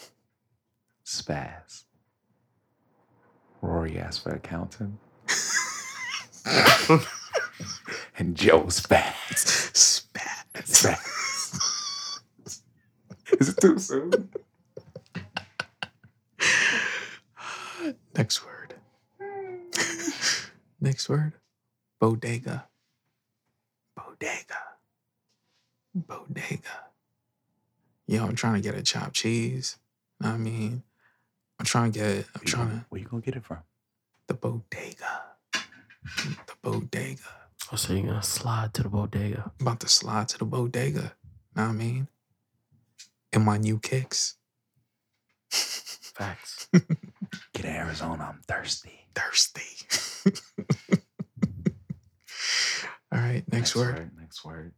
Spaz. 1.04 1.84
Rory 3.60 3.98
asked 3.98 4.22
for 4.22 4.30
accountant. 4.30 4.98
and 8.16 8.34
Joe 8.34 8.64
spaz. 8.64 9.72
Spaz. 9.74 10.32
Spaz. 10.64 11.00
Is 13.38 13.50
it 13.50 13.60
too 13.60 13.78
soon? 13.78 14.30
Next 18.16 18.44
word. 18.44 18.74
Next 20.80 21.08
word. 21.08 21.32
Bodega. 22.00 22.66
Bodega. 23.96 24.58
Bodega. 25.94 26.60
Yo, 28.06 28.24
I'm 28.24 28.34
trying 28.36 28.54
to 28.54 28.60
get 28.60 28.74
a 28.78 28.82
chopped 28.82 29.14
cheese. 29.14 29.76
I 30.22 30.36
mean, 30.36 30.82
I'm 31.58 31.66
trying 31.66 31.92
to 31.92 31.98
get. 31.98 32.06
I'm 32.08 32.14
Where 32.14 32.44
trying 32.44 32.66
gonna- 32.68 32.80
to 32.80 32.86
Where 32.88 33.00
you 33.00 33.06
gonna 33.08 33.22
get 33.22 33.36
it 33.36 33.44
from? 33.44 33.58
the 34.28 34.34
bodega. 34.34 35.22
The 35.52 36.54
bodega. 36.62 37.22
Oh, 37.72 37.76
so 37.76 37.92
you're 37.92 38.06
gonna 38.06 38.22
slide 38.22 38.74
to 38.74 38.82
the 38.82 38.88
bodega. 38.88 39.52
I'm 39.60 39.66
about 39.66 39.80
to 39.80 39.88
slide 39.88 40.28
to 40.30 40.38
the 40.38 40.44
bodega. 40.44 41.14
Know 41.54 41.62
what 41.64 41.68
I 41.68 41.72
mean? 41.72 42.08
In 43.32 43.44
my 43.44 43.56
new 43.58 43.78
kicks. 43.78 44.36
Facts. 46.16 46.68
Get 46.72 47.62
to 47.62 47.68
Arizona. 47.68 48.32
I'm 48.32 48.40
thirsty. 48.48 49.06
Thirsty. 49.14 49.60
All 53.12 53.18
right, 53.20 53.44
next, 53.52 53.76
word. 53.76 54.10
Next 54.18 54.44
word. 54.44 54.72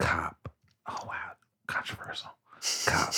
Cop. 0.00 0.36
Oh 0.88 1.04
wow, 1.06 1.32
controversial. 1.68 2.30
Cop. 2.86 3.14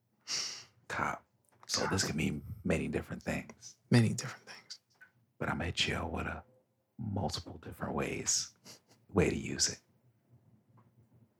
Cop. 0.88 1.22
So 1.66 1.86
this 1.90 2.04
could 2.04 2.16
mean 2.16 2.40
many 2.64 2.88
different 2.88 3.22
things, 3.22 3.76
Many 3.90 4.10
different 4.10 4.46
things. 4.46 4.78
but 5.38 5.48
I'm 5.50 5.60
at 5.62 5.86
you 5.86 6.08
with 6.10 6.26
a 6.26 6.42
multiple 6.98 7.60
different 7.62 7.94
ways, 7.94 8.50
way 9.12 9.28
to 9.28 9.36
use 9.36 9.68
it. 9.68 9.78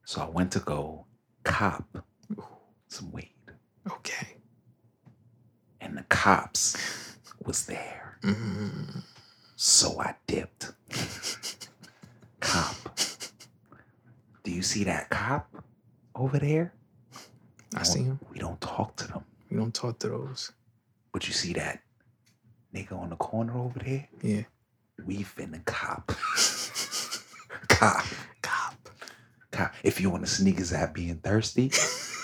So 0.05 0.21
I 0.21 0.29
went 0.29 0.51
to 0.51 0.59
go 0.59 1.05
cop 1.43 1.85
some 2.89 3.11
weed, 3.11 3.33
Okay. 3.91 4.34
And 5.85 5.97
the 5.97 6.03
cops 6.09 6.75
was 7.45 7.65
there. 7.67 8.17
Mm, 8.23 9.03
So 9.55 9.99
I 10.01 10.15
dipped. 10.27 10.71
cop. 12.39 12.75
Do 14.43 14.51
you 14.51 14.61
see 14.61 14.83
that 14.85 15.09
cop 15.09 15.49
over 16.15 16.39
there? 16.39 16.73
I 17.75 17.83
see 17.83 18.03
him. 18.03 18.19
We 18.31 18.39
don't 18.39 18.59
talk 18.61 18.95
to 18.97 19.07
them. 19.07 19.23
We 19.49 19.57
don't 19.57 19.73
talk 19.73 19.99
to 19.99 20.09
those. 20.09 20.51
But 21.11 21.27
you 21.27 21.33
see 21.33 21.53
that 21.53 21.81
nigga 22.73 22.93
on 22.99 23.09
the 23.09 23.15
corner 23.15 23.57
over 23.57 23.79
there? 23.79 24.07
Yeah. 24.21 24.43
We 25.05 25.17
finna 25.23 25.63
cop. 25.65 26.07
cop. 27.67 28.05
Cop. 28.41 28.89
Cop. 29.51 29.73
If 29.83 29.99
you 30.01 30.09
want 30.09 30.25
to 30.25 30.29
sneak 30.31 30.55
sneakers 30.55 30.73
at 30.73 30.93
being 30.93 31.17
thirsty 31.17 31.71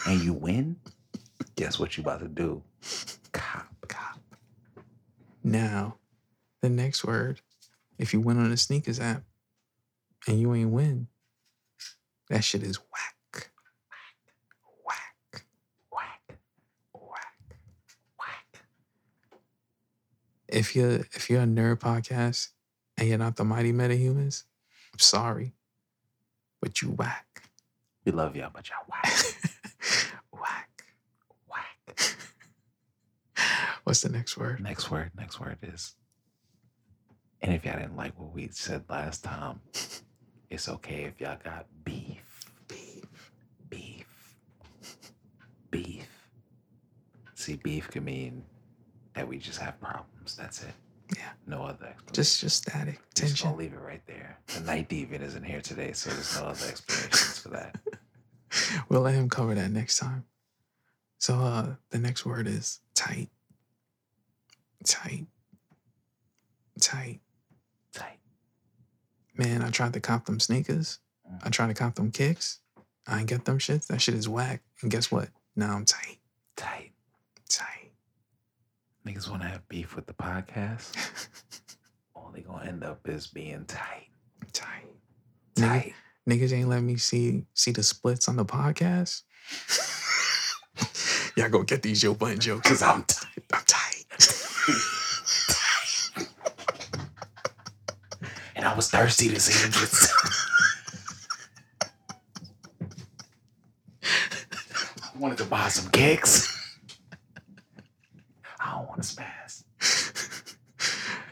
and 0.07 0.21
you 0.21 0.33
win, 0.33 0.77
guess 1.55 1.79
what 1.79 1.97
you 1.97 2.01
about 2.03 2.19
to 2.21 2.27
do? 2.27 2.63
Now, 5.43 5.95
the 6.62 6.69
next 6.69 7.03
word, 7.03 7.41
if 7.98 8.13
you 8.13 8.19
win 8.19 8.38
on 8.39 8.51
a 8.51 8.57
sneakers 8.57 9.00
app 9.00 9.24
and 10.27 10.39
you 10.39 10.53
ain't 10.53 10.69
win, 10.69 11.07
that 12.29 12.43
shit 12.43 12.63
is 12.63 12.77
whack. 12.77 13.50
Whack. 14.86 15.45
Whack. 15.91 16.38
Whack. 16.93 17.57
Whack. 18.17 18.63
If 20.48 20.75
you're 20.75 21.05
if 21.13 21.29
you're 21.29 21.41
a 21.41 21.45
nerd 21.45 21.79
podcast 21.79 22.50
and 22.98 23.10
you're 23.10 23.17
not 23.17 23.36
the 23.36 23.43
mighty 23.43 23.74
metahumans, 23.74 24.43
I'm 24.93 25.00
sorry. 25.00 25.53
But 26.62 26.81
you 26.81 26.91
whack. 26.91 27.50
We 28.05 28.12
love 28.12 28.36
y'all, 28.36 28.51
but 28.53 28.69
y'all 28.69 28.86
whack. 28.88 29.51
What's 33.91 34.00
the 34.00 34.07
next 34.07 34.38
word? 34.38 34.62
Next 34.62 34.89
word. 34.89 35.12
Next 35.17 35.38
word 35.41 35.57
is. 35.62 35.95
And 37.41 37.53
if 37.53 37.65
y'all 37.65 37.77
didn't 37.77 37.98
like 37.98 38.17
what 38.17 38.33
we 38.33 38.48
said 38.48 38.86
last 38.88 39.21
time, 39.21 39.60
it's 40.50 40.69
okay 40.69 41.03
if 41.03 41.19
y'all 41.19 41.38
got 41.43 41.65
beef. 41.83 42.24
Beef. 42.69 43.33
Beef. 43.69 44.05
Beef. 45.71 46.07
See, 47.36 47.57
beef 47.57 47.89
can 47.89 48.05
mean 48.05 48.45
that 49.13 49.27
we 49.27 49.38
just 49.38 49.60
have 49.60 49.77
problems. 49.81 50.38
That's 50.38 50.63
it. 50.63 50.74
Yeah. 51.17 51.31
No 51.45 51.63
other 51.63 51.88
explanation. 51.88 52.13
Just 52.13 52.39
just 52.39 52.55
static. 52.63 53.01
Just 53.13 53.43
gonna 53.43 53.55
Tension. 53.55 53.57
leave 53.57 53.74
it 53.74 53.86
right 53.86 54.07
there. 54.07 54.39
The 54.55 54.62
night 54.62 54.88
deviant 54.88 55.21
isn't 55.21 55.43
here 55.43 55.60
today, 55.60 55.91
so 55.91 56.12
there's 56.12 56.39
no 56.39 56.45
other 56.45 56.65
explanations 56.65 57.39
for 57.39 57.50
that. 57.50 57.75
We'll 58.88 59.01
let 59.01 59.15
him 59.15 59.29
cover 59.29 59.53
that 59.53 59.71
next 59.71 59.98
time. 59.98 60.24
So 61.17 61.36
uh 61.36 61.75
the 61.89 62.00
next 62.00 62.25
word 62.25 62.48
is 62.48 62.79
tight. 62.95 63.29
Tight. 64.85 65.27
Tight. 66.79 67.19
Tight. 67.93 68.19
Man, 69.35 69.61
I 69.61 69.69
tried 69.69 69.93
to 69.93 70.00
cop 70.00 70.25
them 70.25 70.39
sneakers. 70.39 71.00
I 71.43 71.50
tried 71.50 71.67
to 71.67 71.73
cop 71.73 71.95
them 71.95 72.11
kicks. 72.11 72.59
I 73.07 73.19
ain't 73.19 73.29
get 73.29 73.45
them 73.45 73.57
shits. 73.59 73.88
That 73.88 74.01
shit 74.01 74.15
is 74.15 74.29
whack. 74.29 74.61
And 74.81 74.91
guess 74.91 75.11
what? 75.11 75.29
Now 75.55 75.75
I'm 75.75 75.85
tight. 75.85 76.17
Tight. 76.55 76.91
Tight. 77.50 77.91
Niggas 79.05 79.29
want 79.29 79.41
to 79.41 79.47
have 79.47 79.67
beef 79.67 79.95
with 79.95 80.05
the 80.05 80.13
podcast. 80.13 80.95
All 82.15 82.31
they 82.33 82.41
gonna 82.41 82.65
end 82.65 82.83
up 82.83 83.07
is 83.07 83.27
being 83.27 83.65
tight. 83.65 84.07
tight. 84.53 84.85
Tight. 85.55 85.93
Niggas 86.29 86.53
ain't 86.53 86.69
let 86.69 86.81
me 86.83 86.97
see 86.97 87.45
see 87.53 87.71
the 87.71 87.83
splits 87.83 88.27
on 88.27 88.35
the 88.35 88.45
podcast. 88.45 89.23
Y'all 91.35 91.50
go 91.50 91.63
get 91.63 91.81
these 91.81 92.01
Joe 92.01 92.13
Budden 92.13 92.39
jokes. 92.39 92.67
Cause 92.69 92.81
I'm 92.81 93.03
tight. 93.03 93.43
I'm 93.53 93.63
tight. 93.65 93.80
And 98.61 98.69
I 98.69 98.75
was 98.75 98.91
thirsty 98.91 99.27
to 99.29 99.39
see 99.39 99.59
them 99.63 99.71
shits. 99.71 100.11
I 104.03 105.17
wanted 105.17 105.39
to 105.39 105.45
buy 105.45 105.67
some 105.69 105.89
kicks. 105.91 106.47
I 108.59 108.73
don't 108.75 108.87
want 108.87 109.01
to 109.01 109.15
spaz. 109.15 109.63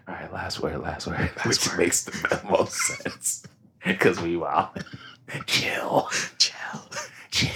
All 0.07 0.15
right, 0.15 0.33
last 0.33 0.59
word, 0.59 0.79
last 0.79 1.05
word. 1.05 1.19
Last 1.19 1.45
Which 1.45 1.67
word. 1.69 1.77
makes 1.77 2.03
the 2.05 2.41
most 2.50 2.74
sense. 2.74 3.43
Because 3.86 4.19
we 4.19 4.36
wild. 4.36 4.69
Chill. 5.45 6.09
Chill. 6.39 6.89
Chill. 7.29 7.51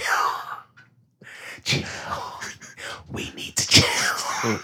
Chill. 1.64 1.86
We 3.10 3.32
need 3.34 3.56
to 3.56 3.66
chill. 3.66 4.58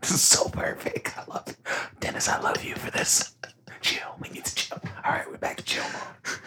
this 0.00 0.12
is 0.12 0.22
so 0.22 0.48
perfect. 0.48 1.12
I 1.18 1.24
love 1.30 1.46
it. 1.48 1.56
Dennis, 2.00 2.26
I 2.28 2.40
love 2.40 2.64
you 2.64 2.74
for 2.74 2.90
this. 2.90 3.34
Chill. 3.80 4.14
We 4.20 4.28
need 4.30 4.44
to 4.44 4.54
chill. 4.54 4.78
All 5.04 5.12
right, 5.12 5.28
we're 5.30 5.38
back 5.38 5.56
to 5.58 5.64
chill 5.64 5.82
mode. 5.84 6.38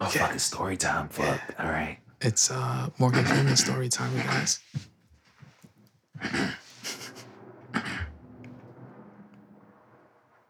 Oh, 0.00 0.06
Okay. 0.08 0.18
fucking 0.18 0.38
story 0.38 0.76
time. 0.76 1.08
Fuck. 1.08 1.40
All 1.58 1.70
right. 1.70 1.98
It's 2.44 2.50
uh 2.50 2.90
Morgan 2.98 3.24
Freeman 3.24 3.56
story 3.56 3.88
time, 3.88 4.14
you 4.14 4.22
guys. 4.22 4.60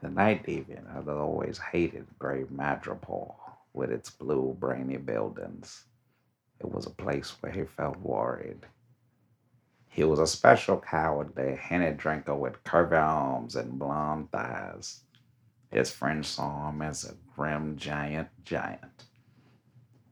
The 0.02 0.11
night 0.11 0.44
deviant 0.44 0.92
had 0.92 1.09
always 1.09 1.57
hated 1.59 2.07
Great 2.18 2.50
Metropole 2.50 3.37
with 3.74 3.92
its 3.92 4.11
blue, 4.11 4.57
brainy 4.59 4.96
buildings. 4.96 5.85
It 6.59 6.68
was 6.68 6.87
a 6.87 6.90
place 6.90 7.33
where 7.38 7.52
he 7.52 7.62
felt 7.62 8.00
worried. 8.00 8.66
He 9.88 10.02
was 10.02 10.18
a 10.18 10.26
special 10.26 10.78
coward, 10.78 11.37
cowardly, 11.37 11.54
henny 11.54 11.92
drinker 11.92 12.35
with 12.35 12.64
curvy 12.64 13.00
arms 13.00 13.54
and 13.54 13.78
blonde 13.78 14.33
thighs. 14.33 15.02
His 15.70 15.92
friends 15.92 16.26
saw 16.26 16.70
him 16.70 16.83
as 16.83 17.04
a 17.04 17.14
grim 17.37 17.76
giant 17.76 18.30
giant. 18.42 19.04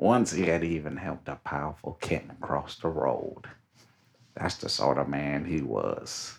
Once 0.03 0.33
he 0.33 0.47
had 0.47 0.65
even 0.65 0.97
helped 0.97 1.29
a 1.29 1.37
powerful 1.45 1.97
kitten 2.01 2.37
cross 2.41 2.77
the 2.79 2.89
road. 2.89 3.43
That's 4.35 4.57
the 4.57 4.69
sort 4.69 4.99
of 4.99 5.09
man 5.09 5.45
he 5.45 5.61
was. 5.61 6.37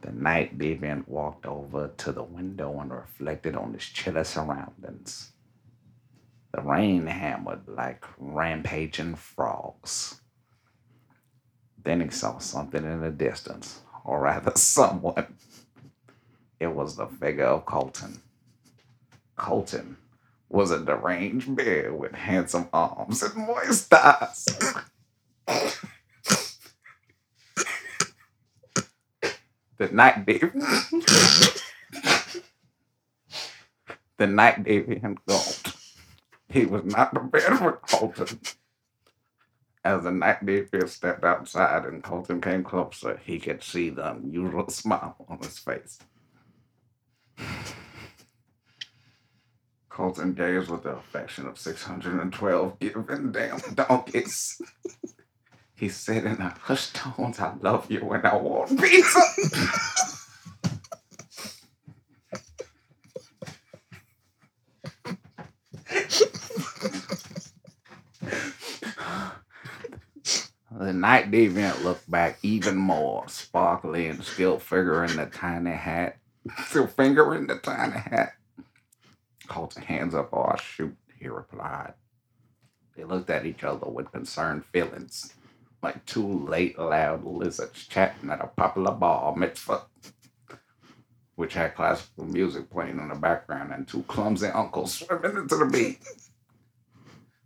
The 0.00 0.12
night 0.12 0.56
deviant 0.56 1.06
walked 1.06 1.44
over 1.44 1.88
to 1.88 2.10
the 2.10 2.22
window 2.22 2.80
and 2.80 2.90
reflected 2.90 3.54
on 3.54 3.74
his 3.74 3.84
chilly 3.84 4.24
surroundings. 4.24 5.32
The 6.54 6.62
rain 6.62 7.06
hammered 7.06 7.68
like 7.68 8.02
rampaging 8.16 9.16
frogs. 9.16 10.22
Then 11.84 12.00
he 12.00 12.08
saw 12.08 12.38
something 12.38 12.82
in 12.82 13.02
the 13.02 13.10
distance, 13.10 13.82
or 14.06 14.20
rather, 14.20 14.52
someone. 14.56 15.36
It 16.58 16.68
was 16.68 16.96
the 16.96 17.08
figure 17.08 17.44
of 17.44 17.66
Colton. 17.66 18.22
Colton 19.36 19.98
was 20.52 20.70
a 20.70 20.78
deranged 20.78 21.56
bear 21.56 21.94
with 21.94 22.12
handsome 22.12 22.68
arms 22.74 23.22
and 23.22 23.34
moist 23.46 23.92
eyes. 23.94 24.46
the 29.78 29.88
night 29.90 30.26
deviant. 30.26 31.62
the 34.18 34.26
night 34.26 34.62
deviant 34.62 35.16
gulped. 35.26 35.74
He 36.50 36.66
was 36.66 36.84
not 36.84 37.14
prepared 37.14 37.58
for 37.58 37.72
Colton. 37.88 38.38
As 39.82 40.04
the 40.04 40.12
night 40.12 40.44
deviant 40.44 40.90
stepped 40.90 41.24
outside 41.24 41.86
and 41.86 42.04
Colton 42.04 42.42
came 42.42 42.62
closer, 42.62 43.18
he 43.24 43.38
could 43.38 43.62
see 43.62 43.88
the 43.88 44.12
unusual 44.12 44.68
smile 44.68 45.16
on 45.28 45.38
his 45.38 45.58
face. 45.58 45.98
Colton 49.92 50.32
gazed 50.32 50.70
with 50.70 50.84
the 50.84 50.96
affection 50.96 51.46
of 51.46 51.58
612 51.58 52.78
given 52.78 53.32
damn 53.32 53.60
donkeys. 53.74 54.60
He 55.74 55.88
said 55.88 56.24
in 56.26 56.40
a 56.40 56.54
hushed 56.60 56.94
tones, 56.94 57.40
I 57.40 57.54
love 57.60 57.90
you 57.90 58.12
and 58.12 58.24
I 58.24 58.36
want 58.36 58.80
pizza. 58.80 59.20
The 70.70 70.92
night 70.92 71.32
deviant 71.32 71.82
looked 71.82 72.08
back 72.08 72.38
even 72.42 72.76
more 72.76 73.28
sparkly 73.28 74.06
and 74.06 74.22
still 74.22 74.60
fingering 74.60 75.16
the 75.16 75.26
tiny 75.26 75.72
hat. 75.72 76.18
Still 76.66 76.86
fingering 76.86 77.48
the 77.48 77.58
tiny 77.58 77.98
hat. 77.98 78.34
Colton 79.52 79.82
hands 79.82 80.14
up 80.14 80.32
I 80.32 80.56
shoot, 80.56 80.96
he 81.20 81.28
replied. 81.28 81.92
They 82.96 83.04
looked 83.04 83.28
at 83.28 83.44
each 83.44 83.62
other 83.64 83.86
with 83.86 84.10
concerned 84.10 84.64
feelings, 84.64 85.34
like 85.82 86.06
two 86.06 86.46
late 86.46 86.78
loud 86.78 87.24
lizards 87.24 87.86
chatting 87.86 88.30
at 88.30 88.42
a 88.42 88.46
popular 88.46 88.92
bar 88.92 89.36
mitzvah, 89.36 89.82
which 91.34 91.52
had 91.52 91.74
classical 91.74 92.24
music 92.24 92.70
playing 92.70 92.98
in 92.98 93.08
the 93.08 93.14
background 93.14 93.72
and 93.74 93.86
two 93.86 94.02
clumsy 94.04 94.46
uncles 94.46 94.94
swimming 94.94 95.36
into 95.36 95.56
the 95.56 95.66
beat. 95.66 95.98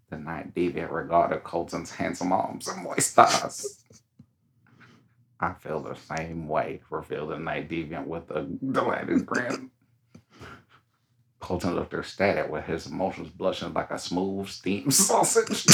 The 0.08 0.18
night 0.18 0.54
deviant 0.54 0.92
regarded 0.92 1.42
Colton's 1.42 1.90
handsome 1.90 2.32
arms 2.32 2.68
and 2.68 2.84
moist 2.84 3.18
eyes. 3.18 3.82
I 5.40 5.54
feel 5.54 5.80
the 5.80 5.96
same 5.96 6.46
way, 6.46 6.82
revealed 6.88 7.30
the 7.30 7.38
night 7.40 7.68
deviant 7.68 8.06
with 8.06 8.30
a 8.30 8.42
delighted 8.42 9.26
grin. 9.26 9.72
Colton 11.46 11.76
looked 11.76 11.94
ecstatic 11.94 12.50
with 12.50 12.64
his 12.64 12.88
emotions 12.88 13.28
blushing 13.28 13.72
like 13.72 13.92
a 13.92 13.98
smooth 14.00 14.48
steamed 14.48 14.92
sausage. 14.94 15.64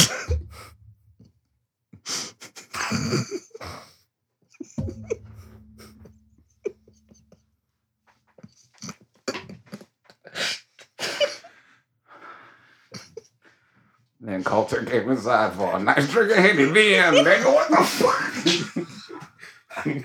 then 14.20 14.44
Colton 14.44 14.84
came 14.84 15.10
inside 15.10 15.54
for 15.54 15.74
a 15.74 15.78
nice 15.78 16.06
drink 16.10 16.32
of 16.32 16.36
Henny. 16.36 16.64
End. 16.96 17.16
Nigga, 17.16 17.46
what 17.46 17.70
the 17.70 17.76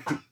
fuck? 0.08 0.24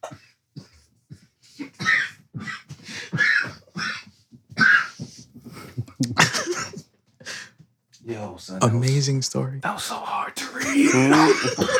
Yo, 8.16 8.36
son. 8.38 8.58
that 8.60 8.72
was- 8.72 8.74
Amazing 8.74 9.22
story. 9.22 9.60
That 9.60 9.74
was 9.74 9.82
so 9.84 9.96
hard 9.96 10.34
to 10.36 10.46
read. 10.52 10.90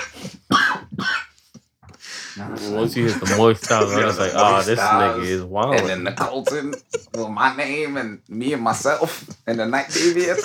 Nah, 2.39 2.55
son. 2.57 2.75
Once 2.75 2.95
you 2.95 3.09
hit 3.09 3.19
the 3.19 3.35
moist 3.39 3.65
style, 3.65 3.89
I 3.89 4.05
was 4.05 4.19
like, 4.19 4.33
the 4.33 4.39
oh, 4.39 4.63
this 4.63 4.79
nigga 4.79 5.23
is 5.25 5.43
wild. 5.43 5.77
and 5.77 5.89
then 5.89 6.05
the 6.05 6.13
Colton, 6.13 6.75
well, 7.15 7.31
my 7.31 7.57
name 7.57 7.97
and 7.97 8.21
me 8.29 8.53
and 8.53 8.63
myself 8.63 9.27
and 9.47 9.59
the 9.59 9.65
Night 9.67 9.87
Deviant. 9.87 10.43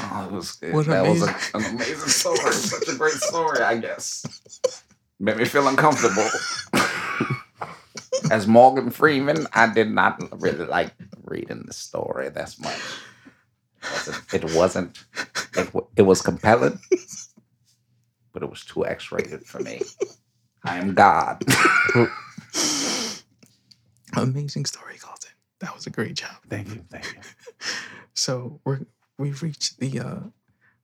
Oh, 0.00 0.26
it 0.26 0.32
was 0.32 0.56
it, 0.62 0.72
What 0.72 0.86
that 0.86 1.04
was 1.04 1.22
a, 1.22 1.24
amazing- 1.24 1.50
an 1.54 1.64
amazing 1.74 2.08
story. 2.08 2.52
Such 2.52 2.88
a 2.88 2.96
great 2.96 3.14
story, 3.14 3.60
I 3.60 3.76
guess. 3.78 4.24
Made 5.18 5.38
me 5.38 5.46
feel 5.46 5.66
uncomfortable. 5.66 6.28
As 8.30 8.46
Morgan 8.46 8.90
Freeman, 8.90 9.48
I 9.52 9.66
did 9.72 9.90
not 9.90 10.22
really 10.40 10.64
like 10.66 10.92
reading 11.24 11.64
the 11.66 11.72
story 11.74 12.28
that 12.28 12.54
much. 12.60 12.78
It 13.92 13.96
wasn't. 13.96 14.34
It, 14.34 14.54
wasn't, 14.54 15.04
it, 15.56 15.84
it 15.96 16.02
was 16.02 16.22
compelling, 16.22 16.78
but 18.32 18.42
it 18.42 18.50
was 18.50 18.64
too 18.64 18.86
X-rated 18.86 19.44
for 19.44 19.60
me. 19.60 19.82
I 20.64 20.78
am 20.78 20.94
God. 20.94 21.42
Amazing 24.16 24.66
story, 24.66 24.96
Colton. 25.00 25.30
That 25.60 25.74
was 25.74 25.86
a 25.86 25.90
great 25.90 26.14
job. 26.14 26.36
Thank 26.48 26.68
you. 26.74 26.84
Thank 26.90 27.14
you. 27.14 27.20
So 28.14 28.60
we're 28.64 28.80
we've 29.16 29.44
reached 29.44 29.78
the 29.78 30.00
uh 30.00 30.20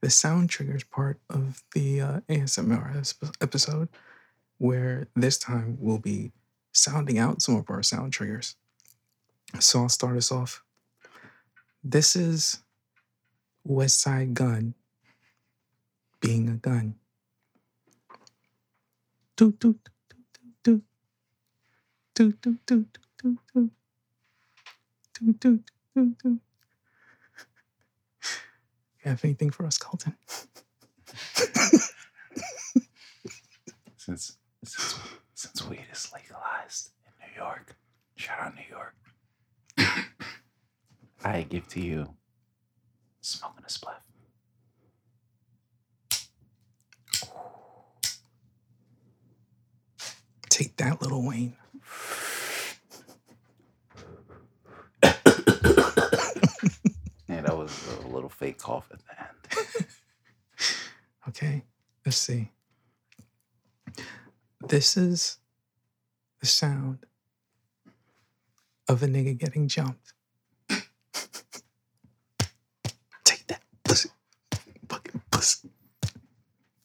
the 0.00 0.10
sound 0.10 0.50
triggers 0.50 0.84
part 0.84 1.18
of 1.30 1.64
the 1.74 2.00
uh, 2.00 2.20
ASMR 2.28 3.14
episode, 3.40 3.88
where 4.58 5.08
this 5.16 5.38
time 5.38 5.78
we'll 5.80 5.98
be 5.98 6.30
sounding 6.72 7.18
out 7.18 7.42
some 7.42 7.56
of 7.56 7.70
our 7.70 7.82
sound 7.82 8.12
triggers. 8.12 8.54
So 9.60 9.80
I'll 9.80 9.88
start 9.88 10.16
us 10.16 10.30
off. 10.30 10.62
This 11.82 12.14
is 12.16 12.63
Westside 13.66 14.34
Gunn 14.34 14.74
being 16.20 16.48
a 16.48 16.54
gun. 16.54 16.96
Doot 19.36 19.58
doot 19.58 19.78
doot 20.08 20.26
doot 20.62 20.82
doot 22.14 22.40
doot 22.42 22.66
doot 22.66 22.88
doot 23.22 23.38
doot 23.54 23.70
doot 25.40 25.40
doot 25.40 26.18
doot. 26.22 26.40
You 29.04 29.10
have 29.10 29.24
anything 29.24 29.50
for 29.50 29.66
us, 29.66 29.76
Colton? 29.78 30.14
Since 33.96 34.36
since 34.62 34.98
since 35.34 35.68
weed 35.68 35.86
is 35.90 36.12
legalized 36.12 36.90
in 37.06 37.12
New 37.20 37.34
York, 37.42 37.76
shout 38.16 38.38
out 38.40 38.54
New 38.54 38.62
York. 38.70 38.94
I 41.24 41.42
give 41.42 41.66
to 41.68 41.80
you 41.80 42.14
smoking 43.24 43.64
a 43.64 43.68
spliff. 43.68 43.94
Take 50.48 50.76
that, 50.76 51.02
Lil 51.02 51.22
Wayne. 51.26 51.56
Yeah, 57.28 57.40
that 57.42 57.56
was 57.56 57.72
a 58.04 58.06
little 58.08 58.28
fake 58.28 58.58
cough 58.58 58.88
at 58.92 59.00
the 59.00 59.20
end. 59.20 59.86
Okay, 61.26 61.64
let's 62.04 62.18
see. 62.18 62.50
This 64.68 64.96
is 64.96 65.38
the 66.40 66.46
sound 66.46 66.98
of 68.88 69.02
a 69.02 69.06
nigga 69.06 69.36
getting 69.38 69.66
jumped. 69.68 70.12
Take 73.24 73.46
that, 73.46 73.62
pussy. 73.84 74.10
Fucking 74.88 75.22
pussy. 75.30 75.70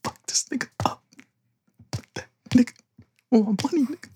Fuck 0.04 0.26
this 0.26 0.46
nigga 0.46 0.70
up. 0.86 1.04
That 2.16 2.28
nigga. 2.52 2.74
Oh, 3.32 3.44
my 3.44 3.56
money, 3.64 3.86
nigga. 3.86 4.10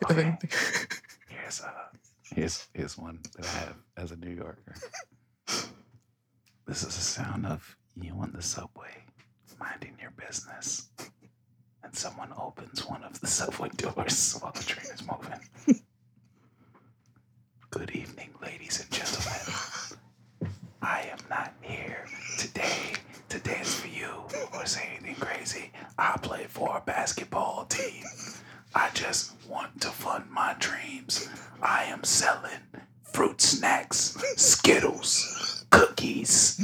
You 0.00 0.08
have 0.08 0.18
Okay. 0.18 0.38
Here's 1.28 1.60
uh 1.60 1.70
here's 2.34 2.68
here's 2.74 2.98
one 2.98 3.20
that 3.36 3.46
I 3.46 3.50
have 3.60 3.76
as 3.96 4.12
a 4.12 4.16
New 4.16 4.30
Yorker. 4.30 4.74
This 6.66 6.82
is 6.82 6.96
the 6.96 7.02
sound 7.02 7.46
of 7.46 7.76
you 7.96 8.14
on 8.20 8.32
the 8.32 8.42
subway 8.42 9.04
minding 9.60 9.96
your 10.00 10.12
business. 10.12 10.88
And 11.84 11.94
someone 11.96 12.32
opens 12.38 12.86
one 12.88 13.04
of 13.04 13.20
the 13.20 13.26
subway 13.26 13.70
doors 13.76 14.38
while 14.40 14.52
the 14.52 14.64
train 14.64 14.86
is 14.92 15.02
moving. 15.06 15.40
Good 17.70 17.90
evening, 17.92 18.30
ladies 18.42 18.80
and 18.80 18.90
gentlemen. 18.90 19.40
I 20.82 21.02
am 21.12 21.18
not 21.30 21.54
here 21.62 22.06
today 22.38 22.38
to 22.38 22.50
dance 22.52 22.90
for 22.90 22.91
you 24.62 24.68
say 24.68 24.96
anything 24.96 25.16
crazy. 25.16 25.72
I 25.98 26.16
play 26.22 26.44
for 26.48 26.76
a 26.76 26.80
basketball 26.80 27.64
team. 27.64 28.04
I 28.74 28.90
just 28.94 29.32
want 29.48 29.80
to 29.80 29.88
fund 29.88 30.30
my 30.30 30.54
dreams. 30.60 31.28
I 31.60 31.84
am 31.84 32.04
selling 32.04 32.60
fruit 33.02 33.40
snacks, 33.40 34.16
Skittles, 34.36 35.66
cookies, 35.70 36.60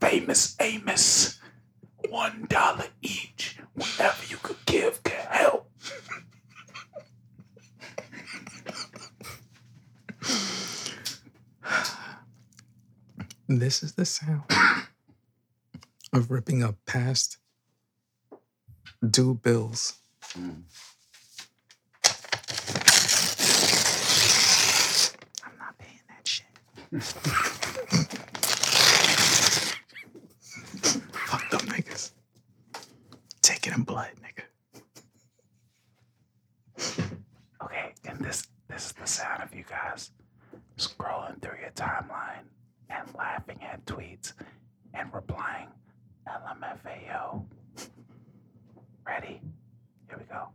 famous 0.00 0.56
Amos. 0.60 1.38
One 2.08 2.46
dollar 2.48 2.86
each. 3.02 3.58
Whatever 3.74 4.24
you 4.28 4.38
could 4.42 4.64
give 4.66 5.02
can 5.04 5.26
help. 5.30 5.70
This 13.48 13.82
is 13.82 13.92
the 13.92 14.04
sound 14.04 14.42
of 16.12 16.30
ripping 16.30 16.62
up 16.62 16.76
past 16.86 17.38
due 19.08 19.34
bills. 19.34 19.94
Mm. 20.36 20.62
I'm 25.44 25.58
not 25.58 25.78
paying 25.78 26.00
that 26.08 26.26
shit. 26.26 26.46
Fuck 31.12 31.50
them 31.50 31.60
niggas. 31.68 32.12
Take 33.42 33.66
it 33.66 33.76
in 33.76 33.82
blood, 33.82 34.10
nigga. 34.22 34.44
Okay, 37.64 37.92
and 38.06 38.20
this 38.24 38.46
this 38.68 38.86
is 38.86 38.92
the 38.92 39.06
sound 39.06 39.42
of 39.42 39.54
you 39.54 39.64
guys 39.68 40.10
scrolling 40.78 41.40
through 41.42 41.58
your 41.60 41.70
timeline 41.72 42.44
and 42.90 43.08
laughing 43.16 43.58
at 43.62 43.84
tweets 43.84 44.32
and 44.94 45.12
replying 45.12 45.68
LMFAO. 46.26 47.44
Ready? 49.06 49.40
Here 50.08 50.18
we 50.18 50.24
go. 50.24 50.48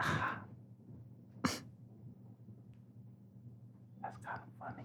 Ah. 0.00 0.38
That's 4.02 4.18
kind 4.24 4.40
of 4.42 4.50
funny. 4.60 4.84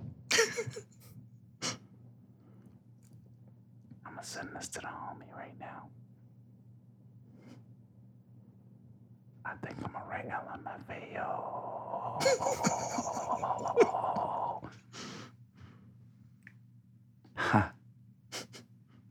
I'm 4.05 4.13
gonna 4.15 4.23
send 4.23 4.49
this 4.55 4.67
to 4.69 4.79
the 4.79 4.87
homie 4.87 5.31
right 5.35 5.57
now. 5.59 5.89
I 9.45 9.53
think 9.65 9.77
I'm 9.83 9.91
gonna 9.91 10.05
write 10.09 10.29
LMFAO. 10.29 11.27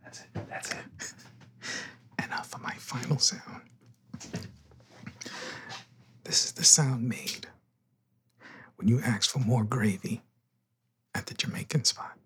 That's 0.03 0.21
it. 0.21 0.29
That's 0.49 0.71
it. 0.73 0.77
My 2.63 2.75
final 2.75 3.19
sound. 3.19 3.63
This 6.25 6.45
is 6.45 6.53
the 6.53 6.65
sound 6.65 7.09
made 7.09 7.47
when 8.77 8.87
you 8.87 9.01
ask 9.01 9.31
for 9.31 9.39
more 9.39 9.65
gravy 9.65 10.21
at 11.15 11.25
the 11.27 11.33
Jamaican 11.35 11.85
spot. 11.85 12.20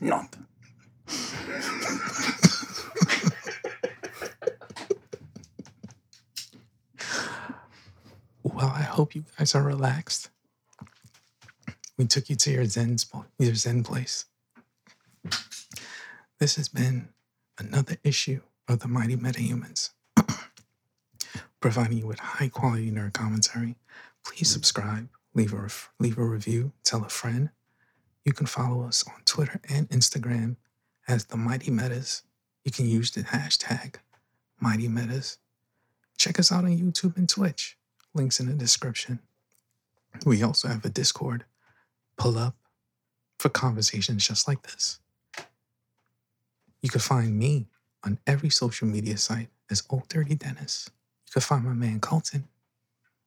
Not. 0.00 0.36
well, 8.42 8.72
I 8.74 8.82
hope 8.82 9.14
you 9.14 9.24
guys 9.36 9.54
are 9.54 9.62
relaxed. 9.62 10.30
We 11.96 12.06
took 12.06 12.30
you 12.30 12.36
to 12.36 12.50
your 12.50 12.64
Zen 12.64 12.98
spot, 12.98 13.26
your 13.38 13.54
Zen 13.54 13.82
place. 13.82 14.26
This 16.38 16.54
has 16.54 16.68
been 16.68 17.08
another 17.58 17.96
issue 18.04 18.40
of 18.68 18.78
the 18.78 18.88
Mighty 18.88 19.16
Metahumans. 19.16 19.90
Providing 21.60 21.98
you 21.98 22.06
with 22.06 22.20
high 22.20 22.48
quality 22.48 22.92
nerd 22.92 23.14
commentary, 23.14 23.74
please 24.24 24.48
subscribe, 24.48 25.08
leave 25.34 25.52
a, 25.52 25.68
leave 25.98 26.16
a 26.18 26.22
review, 26.24 26.70
tell 26.84 27.04
a 27.04 27.08
friend, 27.08 27.50
you 28.28 28.34
can 28.34 28.44
follow 28.44 28.86
us 28.86 29.02
on 29.08 29.22
Twitter 29.24 29.58
and 29.70 29.88
Instagram 29.88 30.56
as 31.08 31.24
the 31.24 31.38
Mighty 31.38 31.70
Metas. 31.70 32.24
You 32.62 32.70
can 32.70 32.86
use 32.86 33.10
the 33.10 33.22
hashtag 33.22 33.94
Mighty 34.60 34.86
Metas. 34.86 35.38
Check 36.18 36.38
us 36.38 36.52
out 36.52 36.64
on 36.64 36.76
YouTube 36.76 37.16
and 37.16 37.26
Twitch. 37.26 37.78
Links 38.12 38.38
in 38.38 38.46
the 38.46 38.52
description. 38.52 39.20
We 40.26 40.42
also 40.42 40.68
have 40.68 40.84
a 40.84 40.90
Discord. 40.90 41.46
Pull 42.18 42.36
up 42.36 42.54
for 43.38 43.48
conversations 43.48 44.28
just 44.28 44.46
like 44.46 44.62
this. 44.62 45.00
You 46.82 46.90
can 46.90 47.00
find 47.00 47.38
me 47.38 47.68
on 48.04 48.18
every 48.26 48.50
social 48.50 48.88
media 48.88 49.16
site 49.16 49.48
as 49.70 49.82
Old 49.88 50.06
Dirty 50.06 50.34
Dennis. 50.34 50.90
You 51.28 51.32
can 51.32 51.40
find 51.40 51.64
my 51.64 51.72
man 51.72 51.98
Colton 52.00 52.46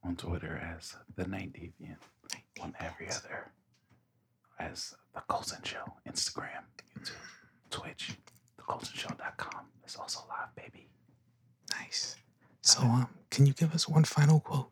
On 0.03 0.15
Twitter 0.15 0.61
as 0.77 0.95
the 1.15 1.25
Night 1.25 1.53
Deviant. 1.53 1.97
On 2.61 2.75
every 2.79 3.09
other 3.09 3.51
as 4.69 4.93
the 5.13 5.21
Colson 5.27 5.61
Show. 5.63 5.83
Instagram, 6.07 6.63
YouTube, 6.97 7.11
Twitch. 7.69 8.17
TheColsonShow.com 8.59 9.65
is 9.85 9.95
also 9.95 10.21
live, 10.29 10.55
baby. 10.55 10.87
Nice. 11.71 12.15
So, 12.61 12.81
um, 12.81 13.07
can 13.29 13.45
you 13.45 13.53
give 13.53 13.73
us 13.73 13.87
one 13.87 14.03
final 14.03 14.39
quote 14.39 14.71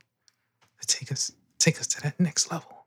to 0.80 0.88
take 0.88 1.12
us 1.12 1.32
take 1.58 1.80
us 1.80 1.88
to 1.88 2.02
that 2.04 2.19
next 2.19 2.52
level? 2.52 2.86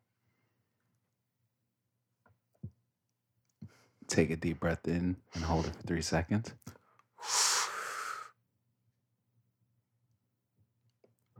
Take 4.06 4.30
a 4.30 4.36
deep 4.36 4.60
breath 4.60 4.86
in 4.86 5.16
and 5.34 5.44
hold 5.44 5.66
it 5.66 5.74
for 5.74 5.82
three 5.82 6.02
seconds. 6.02 6.52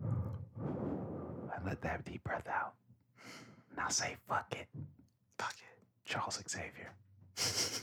And 0.02 1.64
let 1.66 1.82
that 1.82 2.04
deep 2.04 2.24
breath 2.24 2.48
out. 2.48 2.72
Now 3.76 3.88
say 3.88 4.16
fuck 4.28 4.54
it. 4.56 4.68
Charles 6.12 6.42
Xavier. 6.46 6.92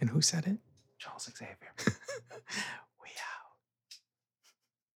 And 0.00 0.10
who 0.10 0.20
said 0.20 0.46
it? 0.46 0.58
Charles 0.98 1.30
Xavier. 1.34 1.72